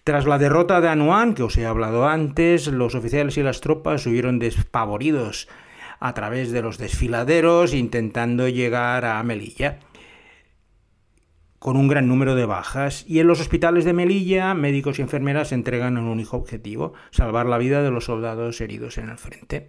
Tras 0.03 0.25
la 0.25 0.39
derrota 0.39 0.81
de 0.81 0.89
Anuán, 0.89 1.35
que 1.35 1.43
os 1.43 1.55
he 1.55 1.67
hablado 1.67 2.07
antes, 2.07 2.65
los 2.65 2.95
oficiales 2.95 3.37
y 3.37 3.43
las 3.43 3.61
tropas 3.61 4.07
huyeron 4.07 4.39
despavoridos 4.39 5.47
a 5.99 6.15
través 6.15 6.51
de 6.51 6.63
los 6.63 6.79
desfiladeros 6.79 7.75
intentando 7.75 8.47
llegar 8.47 9.05
a 9.05 9.21
Melilla 9.21 9.77
con 11.61 11.77
un 11.77 11.87
gran 11.87 12.07
número 12.07 12.33
de 12.33 12.47
bajas 12.47 13.05
y 13.07 13.19
en 13.19 13.27
los 13.27 13.39
hospitales 13.39 13.85
de 13.85 13.93
Melilla 13.93 14.55
médicos 14.55 14.97
y 14.97 15.03
enfermeras 15.03 15.51
entregan 15.51 15.95
a 15.95 15.99
un 15.99 16.07
único 16.07 16.35
objetivo, 16.35 16.93
salvar 17.11 17.45
la 17.45 17.59
vida 17.59 17.83
de 17.83 17.91
los 17.91 18.05
soldados 18.05 18.59
heridos 18.61 18.97
en 18.97 19.09
el 19.09 19.19
frente. 19.19 19.67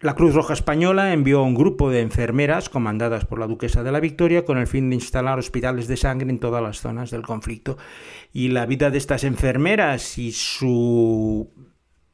La 0.00 0.14
Cruz 0.14 0.34
Roja 0.34 0.52
Española 0.52 1.14
envió 1.14 1.42
un 1.42 1.54
grupo 1.54 1.88
de 1.88 2.02
enfermeras 2.02 2.68
comandadas 2.68 3.24
por 3.24 3.38
la 3.38 3.46
duquesa 3.46 3.82
de 3.82 3.92
la 3.92 3.98
Victoria 3.98 4.44
con 4.44 4.58
el 4.58 4.66
fin 4.66 4.90
de 4.90 4.96
instalar 4.96 5.38
hospitales 5.38 5.88
de 5.88 5.96
sangre 5.96 6.28
en 6.28 6.38
todas 6.38 6.62
las 6.62 6.82
zonas 6.82 7.10
del 7.10 7.22
conflicto. 7.22 7.78
Y 8.34 8.48
la 8.48 8.66
vida 8.66 8.90
de 8.90 8.98
estas 8.98 9.24
enfermeras 9.24 10.18
y 10.18 10.32
su 10.32 11.50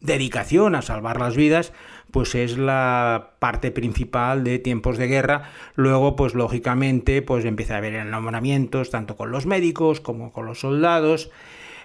dedicación 0.04 0.76
a 0.76 0.82
salvar 0.82 1.18
las 1.18 1.34
vidas, 1.34 1.72
pues 2.12 2.36
es 2.36 2.56
la 2.56 3.32
parte 3.40 3.72
principal 3.72 4.44
de 4.44 4.60
tiempos 4.60 4.98
de 4.98 5.08
guerra. 5.08 5.50
Luego, 5.74 6.14
pues 6.14 6.34
lógicamente, 6.34 7.22
pues 7.22 7.44
empieza 7.44 7.74
a 7.74 7.78
haber 7.78 7.94
enamoramientos 7.94 8.90
tanto 8.90 9.16
con 9.16 9.32
los 9.32 9.46
médicos 9.46 10.00
como 10.00 10.32
con 10.32 10.46
los 10.46 10.60
soldados 10.60 11.30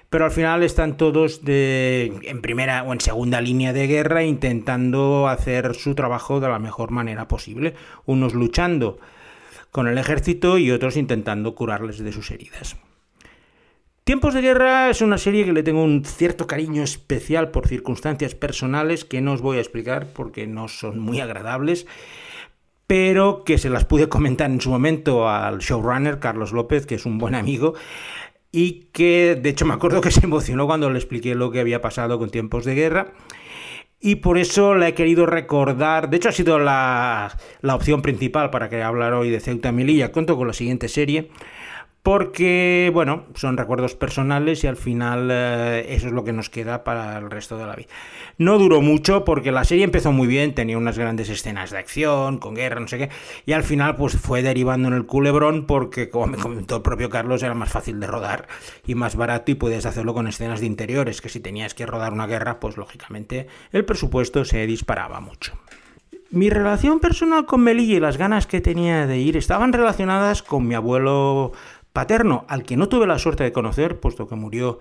pero 0.09 0.25
al 0.25 0.31
final 0.31 0.63
están 0.63 0.97
todos 0.97 1.41
en 1.45 2.41
primera 2.41 2.83
o 2.83 2.93
en 2.93 2.99
segunda 2.99 3.41
línea 3.41 3.73
de 3.73 3.85
guerra 3.85 4.23
intentando 4.23 5.27
hacer 5.27 5.75
su 5.75 5.93
trabajo 5.93 6.39
de 6.39 6.49
la 6.49 6.57
mejor 6.57 6.89
manera 6.89 7.27
posible, 7.27 7.75
unos 8.05 8.33
luchando 8.33 8.97
con 9.71 9.87
el 9.87 9.99
ejército 9.99 10.57
y 10.57 10.71
otros 10.71 10.97
intentando 10.97 11.53
curarles 11.53 11.99
de 11.99 12.11
sus 12.11 12.31
heridas. 12.31 12.75
Tiempos 14.09 14.33
de 14.33 14.41
Guerra 14.41 14.89
es 14.89 15.03
una 15.03 15.19
serie 15.19 15.45
que 15.45 15.53
le 15.53 15.61
tengo 15.61 15.83
un 15.83 16.03
cierto 16.03 16.47
cariño 16.47 16.81
especial 16.81 17.51
por 17.51 17.67
circunstancias 17.67 18.33
personales 18.33 19.05
que 19.05 19.21
no 19.21 19.33
os 19.33 19.41
voy 19.43 19.57
a 19.57 19.59
explicar 19.59 20.07
porque 20.15 20.47
no 20.47 20.67
son 20.67 20.97
muy 20.97 21.19
agradables, 21.19 21.85
pero 22.87 23.43
que 23.43 23.59
se 23.59 23.69
las 23.69 23.85
pude 23.85 24.09
comentar 24.09 24.49
en 24.49 24.61
su 24.61 24.71
momento 24.71 25.29
al 25.29 25.59
showrunner 25.59 26.17
Carlos 26.17 26.53
López, 26.53 26.87
que 26.87 26.95
es 26.95 27.05
un 27.05 27.19
buen 27.19 27.35
amigo, 27.35 27.75
y 28.51 28.87
que 28.93 29.37
de 29.39 29.49
hecho 29.49 29.67
me 29.67 29.75
acuerdo 29.75 30.01
que 30.01 30.09
se 30.09 30.25
emocionó 30.25 30.65
cuando 30.65 30.89
le 30.89 30.97
expliqué 30.97 31.35
lo 31.35 31.51
que 31.51 31.59
había 31.59 31.79
pasado 31.79 32.17
con 32.17 32.31
tiempos 32.31 32.65
de 32.65 32.73
guerra. 32.73 33.13
Y 33.99 34.15
por 34.15 34.39
eso 34.39 34.73
la 34.73 34.87
he 34.87 34.95
querido 34.95 35.27
recordar. 35.27 36.09
De 36.09 36.17
hecho, 36.17 36.29
ha 36.29 36.31
sido 36.31 36.57
la, 36.57 37.37
la 37.61 37.75
opción 37.75 38.01
principal 38.01 38.49
para 38.49 38.69
que 38.69 38.81
hablar 38.81 39.13
hoy 39.13 39.29
de 39.29 39.39
Ceuta 39.39 39.71
Melilla. 39.71 40.11
Cuento 40.11 40.35
con 40.35 40.47
la 40.47 40.53
siguiente 40.53 40.87
serie 40.87 41.29
porque, 42.03 42.89
bueno, 42.93 43.25
son 43.35 43.57
recuerdos 43.57 43.93
personales 43.93 44.63
y 44.63 44.67
al 44.67 44.77
final 44.77 45.29
eh, 45.31 45.85
eso 45.89 46.07
es 46.07 46.13
lo 46.13 46.23
que 46.23 46.31
nos 46.31 46.49
queda 46.49 46.83
para 46.83 47.17
el 47.17 47.29
resto 47.29 47.57
de 47.57 47.65
la 47.65 47.75
vida. 47.75 47.89
No 48.37 48.57
duró 48.57 48.81
mucho 48.81 49.25
porque 49.25 49.51
la 49.51 49.65
serie 49.65 49.83
empezó 49.83 50.11
muy 50.11 50.27
bien, 50.27 50.55
tenía 50.55 50.77
unas 50.77 50.97
grandes 50.97 51.29
escenas 51.29 51.71
de 51.71 51.77
acción, 51.77 52.37
con 52.37 52.55
guerra, 52.55 52.79
no 52.79 52.87
sé 52.87 52.97
qué, 52.97 53.09
y 53.45 53.51
al 53.51 53.63
final 53.63 53.97
pues 53.97 54.17
fue 54.17 54.41
derivando 54.41 54.87
en 54.87 54.93
el 54.93 55.05
culebrón 55.05 55.65
porque, 55.65 56.09
como 56.09 56.27
me 56.27 56.37
comentó 56.37 56.77
el 56.77 56.81
propio 56.81 57.09
Carlos, 57.09 57.43
era 57.43 57.53
más 57.53 57.69
fácil 57.69 57.99
de 57.99 58.07
rodar 58.07 58.47
y 58.87 58.95
más 58.95 59.15
barato 59.15 59.51
y 59.51 59.55
puedes 59.55 59.85
hacerlo 59.85 60.13
con 60.13 60.27
escenas 60.27 60.61
de 60.61 60.67
interiores, 60.67 61.21
que 61.21 61.29
si 61.29 61.41
tenías 61.41 61.73
que 61.73 61.85
rodar 61.85 62.13
una 62.13 62.27
guerra, 62.27 62.59
pues 62.61 62.77
lógicamente 62.77 63.47
el 63.71 63.83
presupuesto 63.83 64.45
se 64.45 64.65
disparaba 64.65 65.19
mucho. 65.19 65.53
Mi 66.31 66.51
relación 66.51 66.99
personal 66.99 67.47
con 67.47 67.61
Melilla 67.61 67.95
y 67.95 67.99
las 67.99 68.17
ganas 68.17 68.45
que 68.45 68.61
tenía 68.61 69.07
de 69.07 69.17
ir 69.17 69.35
estaban 69.35 69.73
relacionadas 69.73 70.43
con 70.43 70.67
mi 70.67 70.75
abuelo 70.75 71.53
paterno, 71.93 72.45
al 72.47 72.63
que 72.63 72.77
no 72.77 72.89
tuve 72.89 73.07
la 73.07 73.19
suerte 73.19 73.43
de 73.43 73.51
conocer, 73.51 73.99
puesto 73.99 74.27
que 74.27 74.35
murió 74.35 74.79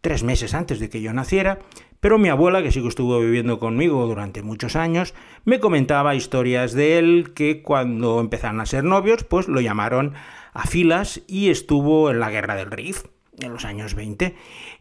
tres 0.00 0.22
meses 0.22 0.54
antes 0.54 0.78
de 0.78 0.88
que 0.88 1.00
yo 1.00 1.12
naciera, 1.12 1.58
pero 2.00 2.18
mi 2.18 2.28
abuela, 2.28 2.62
que 2.62 2.70
sí 2.70 2.80
que 2.80 2.88
estuvo 2.88 3.18
viviendo 3.18 3.58
conmigo 3.58 4.06
durante 4.06 4.42
muchos 4.42 4.76
años, 4.76 5.14
me 5.44 5.58
comentaba 5.58 6.14
historias 6.14 6.72
de 6.72 6.98
él 6.98 7.32
que 7.34 7.62
cuando 7.62 8.20
empezaron 8.20 8.60
a 8.60 8.66
ser 8.66 8.84
novios, 8.84 9.24
pues 9.24 9.48
lo 9.48 9.60
llamaron 9.60 10.14
a 10.52 10.66
filas 10.66 11.22
y 11.26 11.50
estuvo 11.50 12.10
en 12.10 12.20
la 12.20 12.30
guerra 12.30 12.54
del 12.54 12.70
Rif 12.70 13.04
en 13.40 13.52
los 13.52 13.64
años 13.64 13.94
20. 13.94 14.34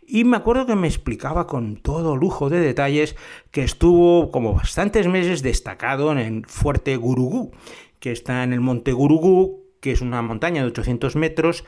Y 0.08 0.24
me 0.24 0.38
acuerdo 0.38 0.66
que 0.66 0.76
me 0.76 0.88
explicaba 0.88 1.48
con 1.48 1.78
todo 1.78 2.16
lujo 2.16 2.50
de 2.50 2.60
detalles 2.60 3.16
que 3.52 3.64
estuvo 3.64 4.32
como 4.32 4.54
bastantes 4.54 5.08
meses 5.08 5.42
destacado 5.42 6.12
en 6.12 6.18
el 6.18 6.46
fuerte 6.46 6.96
Gurugú, 6.96 7.52
que 8.00 8.12
está 8.12 8.44
en 8.44 8.54
el 8.54 8.62
monte 8.62 8.94
Gurugú, 8.94 9.67
que 9.88 9.94
es 9.94 10.02
una 10.02 10.22
montaña 10.22 10.62
de 10.62 10.68
800 10.68 11.16
metros, 11.16 11.64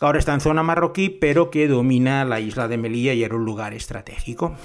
ahora 0.00 0.18
está 0.18 0.34
en 0.34 0.40
zona 0.40 0.64
marroquí, 0.64 1.08
pero 1.08 1.50
que 1.52 1.68
domina 1.68 2.24
la 2.24 2.40
isla 2.40 2.66
de 2.66 2.76
Melilla 2.76 3.14
y 3.14 3.22
era 3.22 3.36
un 3.36 3.44
lugar 3.44 3.74
estratégico. 3.74 4.56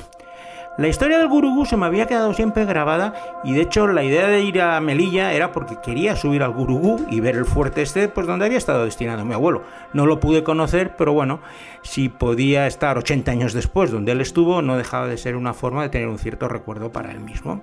La 0.80 0.88
historia 0.88 1.20
del 1.20 1.30
Gurugú 1.30 1.68
se 1.68 1.78
me 1.78 1.86
había 1.86 2.08
quedado 2.08 2.34
siempre 2.34 2.66
grabada 2.66 3.14
y 3.44 3.54
de 3.54 3.62
hecho 3.62 3.86
la 3.86 4.04
idea 4.04 4.28
de 4.28 4.42
ir 4.42 4.60
a 4.60 4.82
Melilla 4.82 5.34
era 5.34 5.52
porque 5.52 5.78
quería 5.84 6.16
subir 6.16 6.42
al 6.42 6.52
Gurugú 6.52 7.06
y 7.12 7.20
ver 7.20 7.36
el 7.36 7.46
fuerte 7.46 7.84
este, 7.84 8.10
pues 8.10 8.26
donde 8.26 8.46
había 8.46 8.58
estado 8.58 8.86
destinado 8.86 9.24
mi 9.24 9.36
abuelo. 9.36 9.62
No 9.94 10.08
lo 10.08 10.20
pude 10.20 10.44
conocer, 10.44 10.96
pero 10.98 11.14
bueno, 11.14 11.42
si 11.84 12.10
podía 12.10 12.66
estar 12.66 12.98
80 12.98 13.32
años 13.32 13.54
después 13.54 13.92
donde 13.92 14.14
él 14.14 14.22
estuvo, 14.22 14.64
no 14.64 14.78
dejaba 14.78 15.08
de 15.08 15.18
ser 15.18 15.36
una 15.36 15.54
forma 15.54 15.84
de 15.84 15.90
tener 15.90 16.08
un 16.08 16.18
cierto 16.18 16.48
recuerdo 16.48 16.92
para 16.92 17.12
él 17.12 17.20
mismo. 17.20 17.62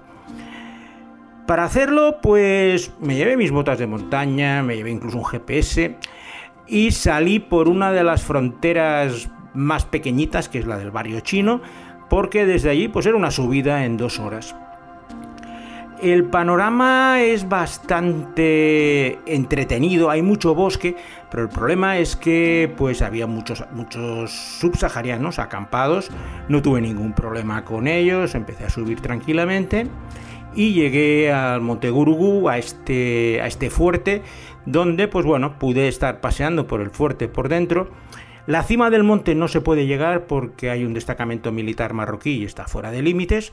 Para 1.46 1.64
hacerlo, 1.64 2.18
pues 2.22 2.92
me 3.00 3.16
llevé 3.16 3.36
mis 3.36 3.50
botas 3.50 3.78
de 3.78 3.86
montaña, 3.86 4.62
me 4.62 4.76
llevé 4.76 4.90
incluso 4.90 5.18
un 5.18 5.24
GPS 5.24 5.96
y 6.68 6.92
salí 6.92 7.40
por 7.40 7.68
una 7.68 7.90
de 7.92 8.04
las 8.04 8.22
fronteras 8.22 9.28
más 9.52 9.84
pequeñitas, 9.84 10.48
que 10.48 10.60
es 10.60 10.66
la 10.66 10.78
del 10.78 10.92
barrio 10.92 11.20
chino, 11.20 11.60
porque 12.08 12.46
desde 12.46 12.70
allí 12.70 12.88
pues 12.88 13.06
era 13.06 13.16
una 13.16 13.30
subida 13.30 13.84
en 13.84 13.96
dos 13.96 14.20
horas. 14.20 14.54
El 16.00 16.24
panorama 16.24 17.20
es 17.22 17.48
bastante 17.48 19.18
entretenido, 19.26 20.10
hay 20.10 20.22
mucho 20.22 20.54
bosque, 20.54 20.96
pero 21.30 21.44
el 21.44 21.48
problema 21.48 21.98
es 21.98 22.16
que 22.16 22.72
pues 22.76 23.02
había 23.02 23.26
muchos, 23.26 23.64
muchos 23.72 24.32
subsaharianos 24.32 25.38
acampados, 25.38 26.10
no 26.48 26.60
tuve 26.60 26.80
ningún 26.80 27.12
problema 27.12 27.64
con 27.64 27.86
ellos, 27.86 28.34
empecé 28.34 28.64
a 28.64 28.70
subir 28.70 29.00
tranquilamente 29.00 29.86
y 30.54 30.72
llegué 30.72 31.32
al 31.32 31.60
Monte 31.60 31.90
Gurugú, 31.90 32.48
a 32.48 32.58
este, 32.58 33.40
a 33.40 33.46
este 33.46 33.70
fuerte, 33.70 34.22
donde 34.66 35.08
pues 35.08 35.24
bueno, 35.24 35.58
pude 35.58 35.88
estar 35.88 36.20
paseando 36.20 36.66
por 36.66 36.80
el 36.80 36.90
fuerte 36.90 37.28
por 37.28 37.48
dentro. 37.48 37.90
La 38.46 38.62
cima 38.64 38.90
del 38.90 39.04
monte 39.04 39.34
no 39.34 39.46
se 39.46 39.60
puede 39.60 39.86
llegar 39.86 40.26
porque 40.26 40.70
hay 40.70 40.84
un 40.84 40.94
destacamento 40.94 41.52
militar 41.52 41.92
marroquí 41.92 42.38
y 42.38 42.44
está 42.44 42.66
fuera 42.66 42.90
de 42.90 43.02
límites. 43.02 43.52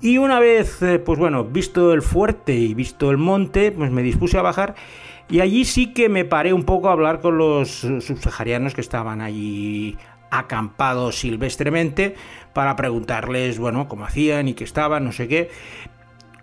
Y 0.00 0.18
una 0.18 0.40
vez, 0.40 0.82
eh, 0.82 0.98
pues 0.98 1.18
bueno, 1.18 1.44
visto 1.44 1.92
el 1.92 2.02
fuerte 2.02 2.54
y 2.54 2.74
visto 2.74 3.10
el 3.10 3.16
monte, 3.16 3.72
pues 3.72 3.90
me 3.90 4.02
dispuse 4.02 4.38
a 4.38 4.42
bajar 4.42 4.74
y 5.28 5.40
allí 5.40 5.64
sí 5.64 5.92
que 5.92 6.08
me 6.08 6.24
paré 6.24 6.52
un 6.52 6.64
poco 6.64 6.88
a 6.88 6.92
hablar 6.92 7.20
con 7.20 7.36
los 7.38 7.80
subsaharianos 7.80 8.74
que 8.74 8.80
estaban 8.80 9.20
allí 9.20 9.96
acampados 10.30 11.18
silvestremente 11.18 12.14
para 12.56 12.74
preguntarles, 12.74 13.58
bueno, 13.58 13.86
cómo 13.86 14.06
hacían 14.06 14.48
y 14.48 14.54
qué 14.54 14.64
estaban, 14.64 15.04
no 15.04 15.12
sé 15.12 15.28
qué. 15.28 15.50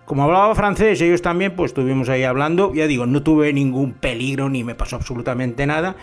Como 0.05 0.21
hablaba 0.21 0.53
francés, 0.53 1.01
ellos 1.01 1.23
también, 1.23 1.55
pues 1.55 1.71
estuvimos 1.71 2.07
ahí 2.07 2.23
hablando. 2.23 2.71
Ya 2.71 2.85
digo, 2.85 3.07
no 3.07 3.23
tuve 3.23 3.51
ningún 3.51 3.93
peligro 3.93 4.47
ni 4.47 4.63
me 4.63 4.75
pasó 4.75 4.97
absolutamente 4.97 5.65
nada. 5.65 5.95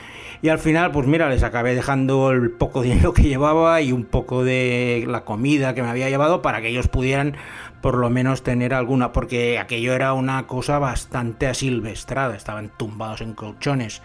Y 0.43 0.49
al 0.49 0.59
final, 0.59 0.91
pues 0.91 1.07
mira, 1.07 1.29
les 1.29 1.45
acabé 1.45 1.77
dejando 1.77 2.33
el 2.33 2.51
poco 2.51 2.83
dinero 2.83 3.13
que 3.13 3.23
llevaba 3.23 3.81
y 3.83 3.93
un 3.93 4.05
poco 4.05 4.43
de 4.43 5.05
la 5.07 5.25
comida 5.25 5.77
que 5.77 5.83
me 5.85 5.89
había 5.89 6.11
llevado 6.11 6.43
para 6.43 6.61
que 6.61 6.71
ellos 6.71 6.89
pudieran 6.89 7.37
por 7.81 7.97
lo 7.97 8.11
menos 8.11 8.43
tener 8.43 8.75
alguna, 8.75 9.13
porque 9.13 9.61
aquello 9.61 9.95
era 9.95 10.13
una 10.13 10.49
cosa 10.49 10.81
bastante 10.81 11.47
asilvestrada. 11.47 12.35
Estaban 12.35 12.73
tumbados 12.77 13.21
en 13.21 13.35
colchones 13.35 14.03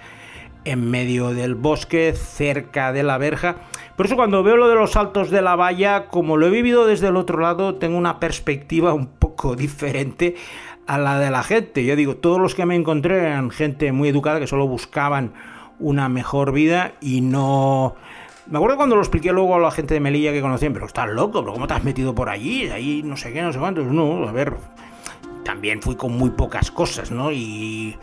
en 0.66 0.90
medio 0.90 1.34
del 1.34 1.56
bosque, 1.56 2.14
cerca 2.14 2.92
de 2.92 3.04
la 3.04 3.18
verja. 3.18 3.56
Por 3.96 4.08
eso 4.08 4.16
cuando 4.16 4.44
veo 4.44 4.58
lo 4.58 4.68
de 4.68 4.76
los 4.76 4.92
saltos 4.92 5.30
de 5.30 5.42
la 5.42 5.56
valla, 5.56 6.08
como 6.08 6.38
lo 6.38 6.48
he 6.48 6.50
vivido 6.50 6.86
desde 6.86 7.08
el 7.08 7.16
otro 7.16 7.40
lado, 7.40 7.76
tengo 7.76 7.98
una 7.98 8.20
perspectiva 8.20 8.94
un 8.94 9.08
poco 9.08 9.56
diferente 9.56 10.36
a 10.88 10.98
la 10.98 11.20
de 11.20 11.32
la 11.32 11.44
gente. 11.44 11.86
Yo 11.86 11.96
digo, 11.96 12.18
todos 12.18 12.40
los 12.40 12.56
que 12.56 12.66
me 12.66 12.76
encontré 12.76 13.20
eran 13.20 13.52
gente 13.52 13.92
muy 13.92 14.10
educada 14.10 14.40
que 14.40 14.48
solo 14.48 14.68
buscaban 14.68 15.34
una 15.80 16.10
mejor 16.10 16.52
vida 16.52 16.94
y 17.00 17.22
no... 17.22 17.96
Me 18.48 18.58
acuerdo 18.58 18.78
cuando 18.78 18.96
lo 18.96 19.02
expliqué 19.02 19.32
luego 19.32 19.56
a 19.56 19.60
la 19.60 19.72
gente 19.72 19.96
de 19.96 20.00
Melilla 20.00 20.32
que 20.32 20.42
conocían, 20.42 20.74
pero 20.74 20.86
estás 20.86 21.10
loco, 21.10 21.42
pero 21.42 21.54
¿cómo 21.54 21.66
te 21.66 21.74
has 21.74 21.84
metido 21.84 22.14
por 22.14 22.30
allí? 22.30 22.70
Ahí 22.70 23.02
no 23.04 23.18
sé 23.18 23.34
qué, 23.34 23.42
no 23.42 23.52
sé 23.52 23.58
cuántos. 23.58 23.88
No, 23.88 24.28
a 24.28 24.32
ver, 24.32 24.54
también 25.44 25.82
fui 25.82 25.96
con 25.96 26.16
muy 26.16 26.30
pocas 26.30 26.70
cosas, 26.70 27.10
¿no? 27.10 27.32
Y 27.32 27.98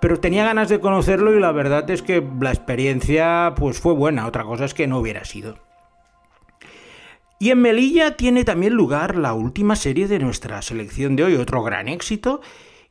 pero 0.00 0.20
tenía 0.20 0.44
ganas 0.44 0.68
de 0.68 0.80
conocerlo 0.80 1.34
y 1.34 1.40
la 1.40 1.52
verdad 1.52 1.88
es 1.90 2.02
que 2.02 2.26
la 2.40 2.50
experiencia 2.50 3.54
pues 3.56 3.78
fue 3.78 3.94
buena, 3.94 4.26
otra 4.26 4.44
cosa 4.44 4.64
es 4.64 4.74
que 4.74 4.86
no 4.86 4.98
hubiera 4.98 5.24
sido. 5.24 5.58
Y 7.38 7.50
en 7.50 7.62
Melilla 7.62 8.16
tiene 8.16 8.44
también 8.44 8.74
lugar 8.74 9.16
la 9.16 9.32
última 9.32 9.74
serie 9.74 10.08
de 10.08 10.18
nuestra 10.18 10.60
selección 10.60 11.16
de 11.16 11.24
hoy, 11.24 11.34
otro 11.36 11.62
gran 11.62 11.88
éxito, 11.88 12.42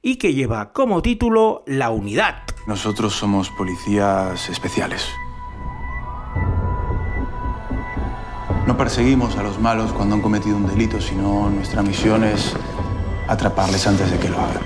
y 0.02 0.16
que 0.16 0.34
lleva 0.34 0.72
como 0.72 1.02
título 1.02 1.64
La 1.68 1.92
Unidad. 1.92 2.44
Nosotros 2.66 3.14
somos 3.14 3.50
policías 3.52 4.50
especiales. 4.50 5.08
No 8.66 8.78
perseguimos 8.78 9.36
a 9.36 9.44
los 9.44 9.60
malos 9.60 9.94
cuando 9.94 10.16
han 10.16 10.22
cometido 10.22 10.58
un 10.58 10.68
delito, 10.68 11.02
sino 11.02 11.50
nuestra 11.50 11.82
misión 11.82 12.24
es 12.24 12.56
atraparles 13.28 13.86
antes 13.88 14.12
de 14.12 14.20
que 14.20 14.30
lo 14.30 14.40
hagan. 14.40 14.64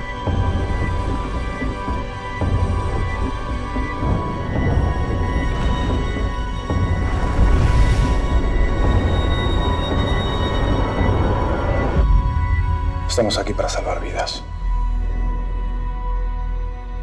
Estamos 13.13 13.38
aquí 13.38 13.54
para 13.54 13.69
salvar 13.69 14.02
vidas. 14.02 14.43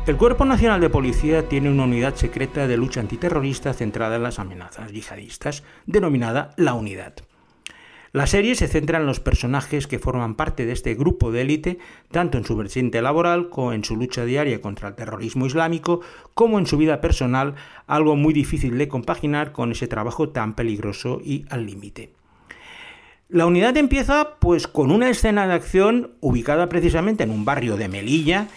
El 0.09 0.17
Cuerpo 0.17 0.45
Nacional 0.45 0.81
de 0.81 0.91
Policía 0.91 1.49
tiene 1.49 1.71
una 1.71 1.85
unidad 1.85 2.17
secreta 2.17 2.67
de 2.67 2.77
lucha 2.77 2.99
antiterrorista 2.99 3.73
centrada 3.75 4.17
en 4.17 4.25
las 4.25 4.41
amenazas 4.41 4.91
yihadistas, 4.91 5.63
denominada 5.87 6.51
La 6.57 6.75
Unidad. 6.75 7.15
La 8.11 8.27
serie 8.27 8.57
se 8.57 8.67
centra 8.67 8.99
en 8.99 9.07
los 9.07 9.21
personajes 9.21 9.87
que 9.87 10.01
forman 10.01 10.35
parte 10.35 10.67
de 10.67 10.73
este 10.73 10.97
grupo 10.97 11.31
de 11.31 11.43
élite, 11.43 11.79
tanto 12.11 12.39
en 12.39 12.45
su 12.45 12.57
vertiente 12.57 13.03
laboral 13.03 13.49
como 13.49 13.73
en 13.73 13.85
su 13.85 13.95
lucha 13.95 14.25
diaria 14.25 14.61
contra 14.61 14.89
el 14.89 14.97
terrorismo 14.97 15.47
islámico, 15.47 16.01
como 16.35 16.59
en 16.59 16.67
su 16.67 16.77
vida 16.77 17.01
personal, 17.01 17.55
algo 17.87 18.17
muy 18.17 18.35
difícil 18.35 18.79
de 18.79 18.89
compaginar 18.89 19.53
con 19.53 19.71
ese 19.71 19.87
trabajo 19.87 20.31
tan 20.31 20.57
peligroso 20.57 21.21
y 21.23 21.47
al 21.51 21.67
límite. 21.67 22.20
La 23.31 23.47
unidad 23.47 23.77
empieza 23.77 24.39
pues 24.41 24.67
con 24.67 24.91
una 24.91 25.09
escena 25.09 25.47
de 25.47 25.55
acción 25.55 26.15
ubicada 26.19 26.69
precisamente 26.69 27.23
en 27.23 27.31
un 27.31 27.45
barrio 27.45 27.77
de 27.77 27.89
Melilla, 27.89 28.49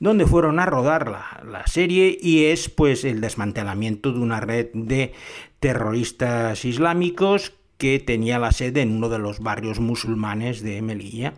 donde 0.00 0.24
fueron 0.24 0.58
a 0.58 0.64
rodar 0.64 1.10
la, 1.10 1.42
la, 1.46 1.66
serie 1.66 2.16
y 2.18 2.46
es 2.46 2.70
pues 2.70 3.04
el 3.04 3.20
desmantelamiento 3.20 4.10
de 4.10 4.20
una 4.20 4.40
red 4.40 4.68
de 4.72 5.12
terroristas 5.60 6.64
islámicos 6.64 7.52
que 7.76 8.00
tenía 8.00 8.38
la 8.38 8.52
sede 8.52 8.80
en 8.80 8.96
uno 8.96 9.10
de 9.10 9.18
los 9.18 9.40
barrios 9.40 9.80
musulmanes 9.80 10.62
de 10.62 10.80
Melilla. 10.80 11.34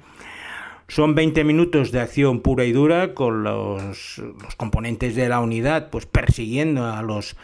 Son 0.86 1.16
20 1.16 1.42
minutos 1.42 1.90
de 1.90 2.00
acción 2.00 2.42
pura 2.42 2.64
y 2.64 2.70
dura 2.70 3.12
con 3.12 3.42
los, 3.42 4.18
los 4.18 4.54
componentes 4.56 5.16
de 5.16 5.28
la 5.28 5.40
unidad 5.40 5.90
pues 5.90 6.06
persiguiendo 6.06 6.86
a 6.86 7.02
los 7.02 7.36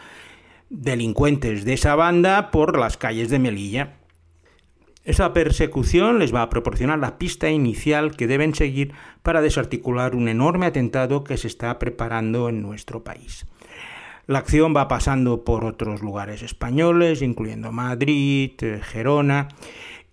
delincuentes 0.69 1.65
de 1.65 1.73
esa 1.73 1.95
banda 1.95 2.51
por 2.51 2.79
las 2.79 2.95
calles 2.95 3.29
de 3.29 3.39
Melilla. 3.39 3.97
Esa 5.03 5.33
persecución 5.33 6.19
les 6.19 6.33
va 6.33 6.43
a 6.43 6.49
proporcionar 6.49 6.99
la 6.99 7.17
pista 7.17 7.49
inicial 7.49 8.15
que 8.15 8.27
deben 8.27 8.53
seguir 8.53 8.93
para 9.23 9.41
desarticular 9.41 10.15
un 10.15 10.27
enorme 10.27 10.67
atentado 10.67 11.23
que 11.23 11.37
se 11.37 11.47
está 11.47 11.79
preparando 11.79 12.49
en 12.49 12.61
nuestro 12.61 13.03
país. 13.03 13.47
La 14.27 14.39
acción 14.39 14.75
va 14.75 14.87
pasando 14.87 15.43
por 15.43 15.65
otros 15.65 16.01
lugares 16.01 16.43
españoles, 16.43 17.23
incluyendo 17.23 17.71
Madrid, 17.71 18.51
Gerona, 18.83 19.49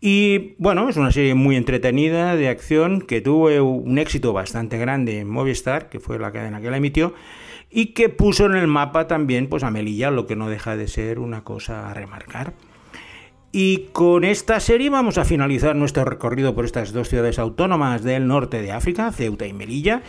y 0.00 0.54
bueno, 0.58 0.88
es 0.88 0.96
una 0.96 1.10
serie 1.10 1.34
muy 1.34 1.56
entretenida 1.56 2.36
de 2.36 2.48
acción 2.48 3.00
que 3.00 3.20
tuvo 3.20 3.48
un 3.62 3.98
éxito 3.98 4.32
bastante 4.32 4.78
grande 4.78 5.18
en 5.18 5.28
Movistar, 5.28 5.88
que 5.88 5.98
fue 5.98 6.18
la 6.20 6.30
cadena 6.30 6.60
que 6.60 6.70
la 6.70 6.76
emitió, 6.76 7.14
y 7.68 7.86
que 7.86 8.08
puso 8.08 8.46
en 8.46 8.54
el 8.54 8.68
mapa 8.68 9.08
también 9.08 9.48
pues, 9.48 9.64
a 9.64 9.70
Melilla, 9.70 10.10
lo 10.10 10.26
que 10.26 10.36
no 10.36 10.48
deja 10.48 10.76
de 10.76 10.86
ser 10.86 11.18
una 11.18 11.42
cosa 11.42 11.90
a 11.90 11.94
remarcar. 11.94 12.54
Y 13.50 13.88
con 13.92 14.24
esta 14.24 14.60
serie 14.60 14.90
vamos 14.90 15.16
a 15.16 15.24
finalizar 15.24 15.74
nuestro 15.74 16.04
recorrido 16.04 16.54
por 16.54 16.64
estas 16.66 16.92
dos 16.92 17.08
ciudades 17.08 17.38
autónomas 17.38 18.02
del 18.02 18.26
norte 18.26 18.60
de 18.60 18.72
África, 18.72 19.10
Ceuta 19.10 19.46
y 19.46 19.54
Melilla. 19.54 20.02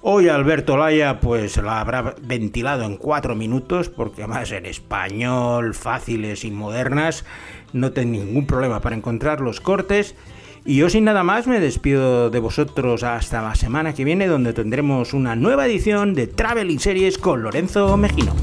Hoy 0.00 0.28
Alberto 0.28 0.76
Laya 0.76 1.20
pues 1.20 1.56
la 1.58 1.80
habrá 1.80 2.16
ventilado 2.20 2.82
en 2.82 2.96
cuatro 2.96 3.36
minutos 3.36 3.88
porque 3.88 4.24
además 4.24 4.50
en 4.50 4.66
español, 4.66 5.74
fáciles 5.74 6.44
y 6.44 6.50
modernas, 6.50 7.24
no 7.72 7.92
tengo 7.92 8.24
ningún 8.24 8.48
problema 8.48 8.80
para 8.80 8.96
encontrar 8.96 9.40
los 9.40 9.60
cortes. 9.60 10.16
Y 10.64 10.76
yo 10.76 10.90
sin 10.90 11.04
nada 11.04 11.22
más 11.22 11.46
me 11.46 11.60
despido 11.60 12.30
de 12.30 12.40
vosotros 12.40 13.04
hasta 13.04 13.42
la 13.42 13.54
semana 13.54 13.94
que 13.94 14.04
viene 14.04 14.26
donde 14.26 14.52
tendremos 14.52 15.14
una 15.14 15.36
nueva 15.36 15.66
edición 15.66 16.14
de 16.14 16.26
Traveling 16.26 16.80
Series 16.80 17.16
con 17.16 17.44
Lorenzo 17.44 17.96
Mejino. 17.96 18.34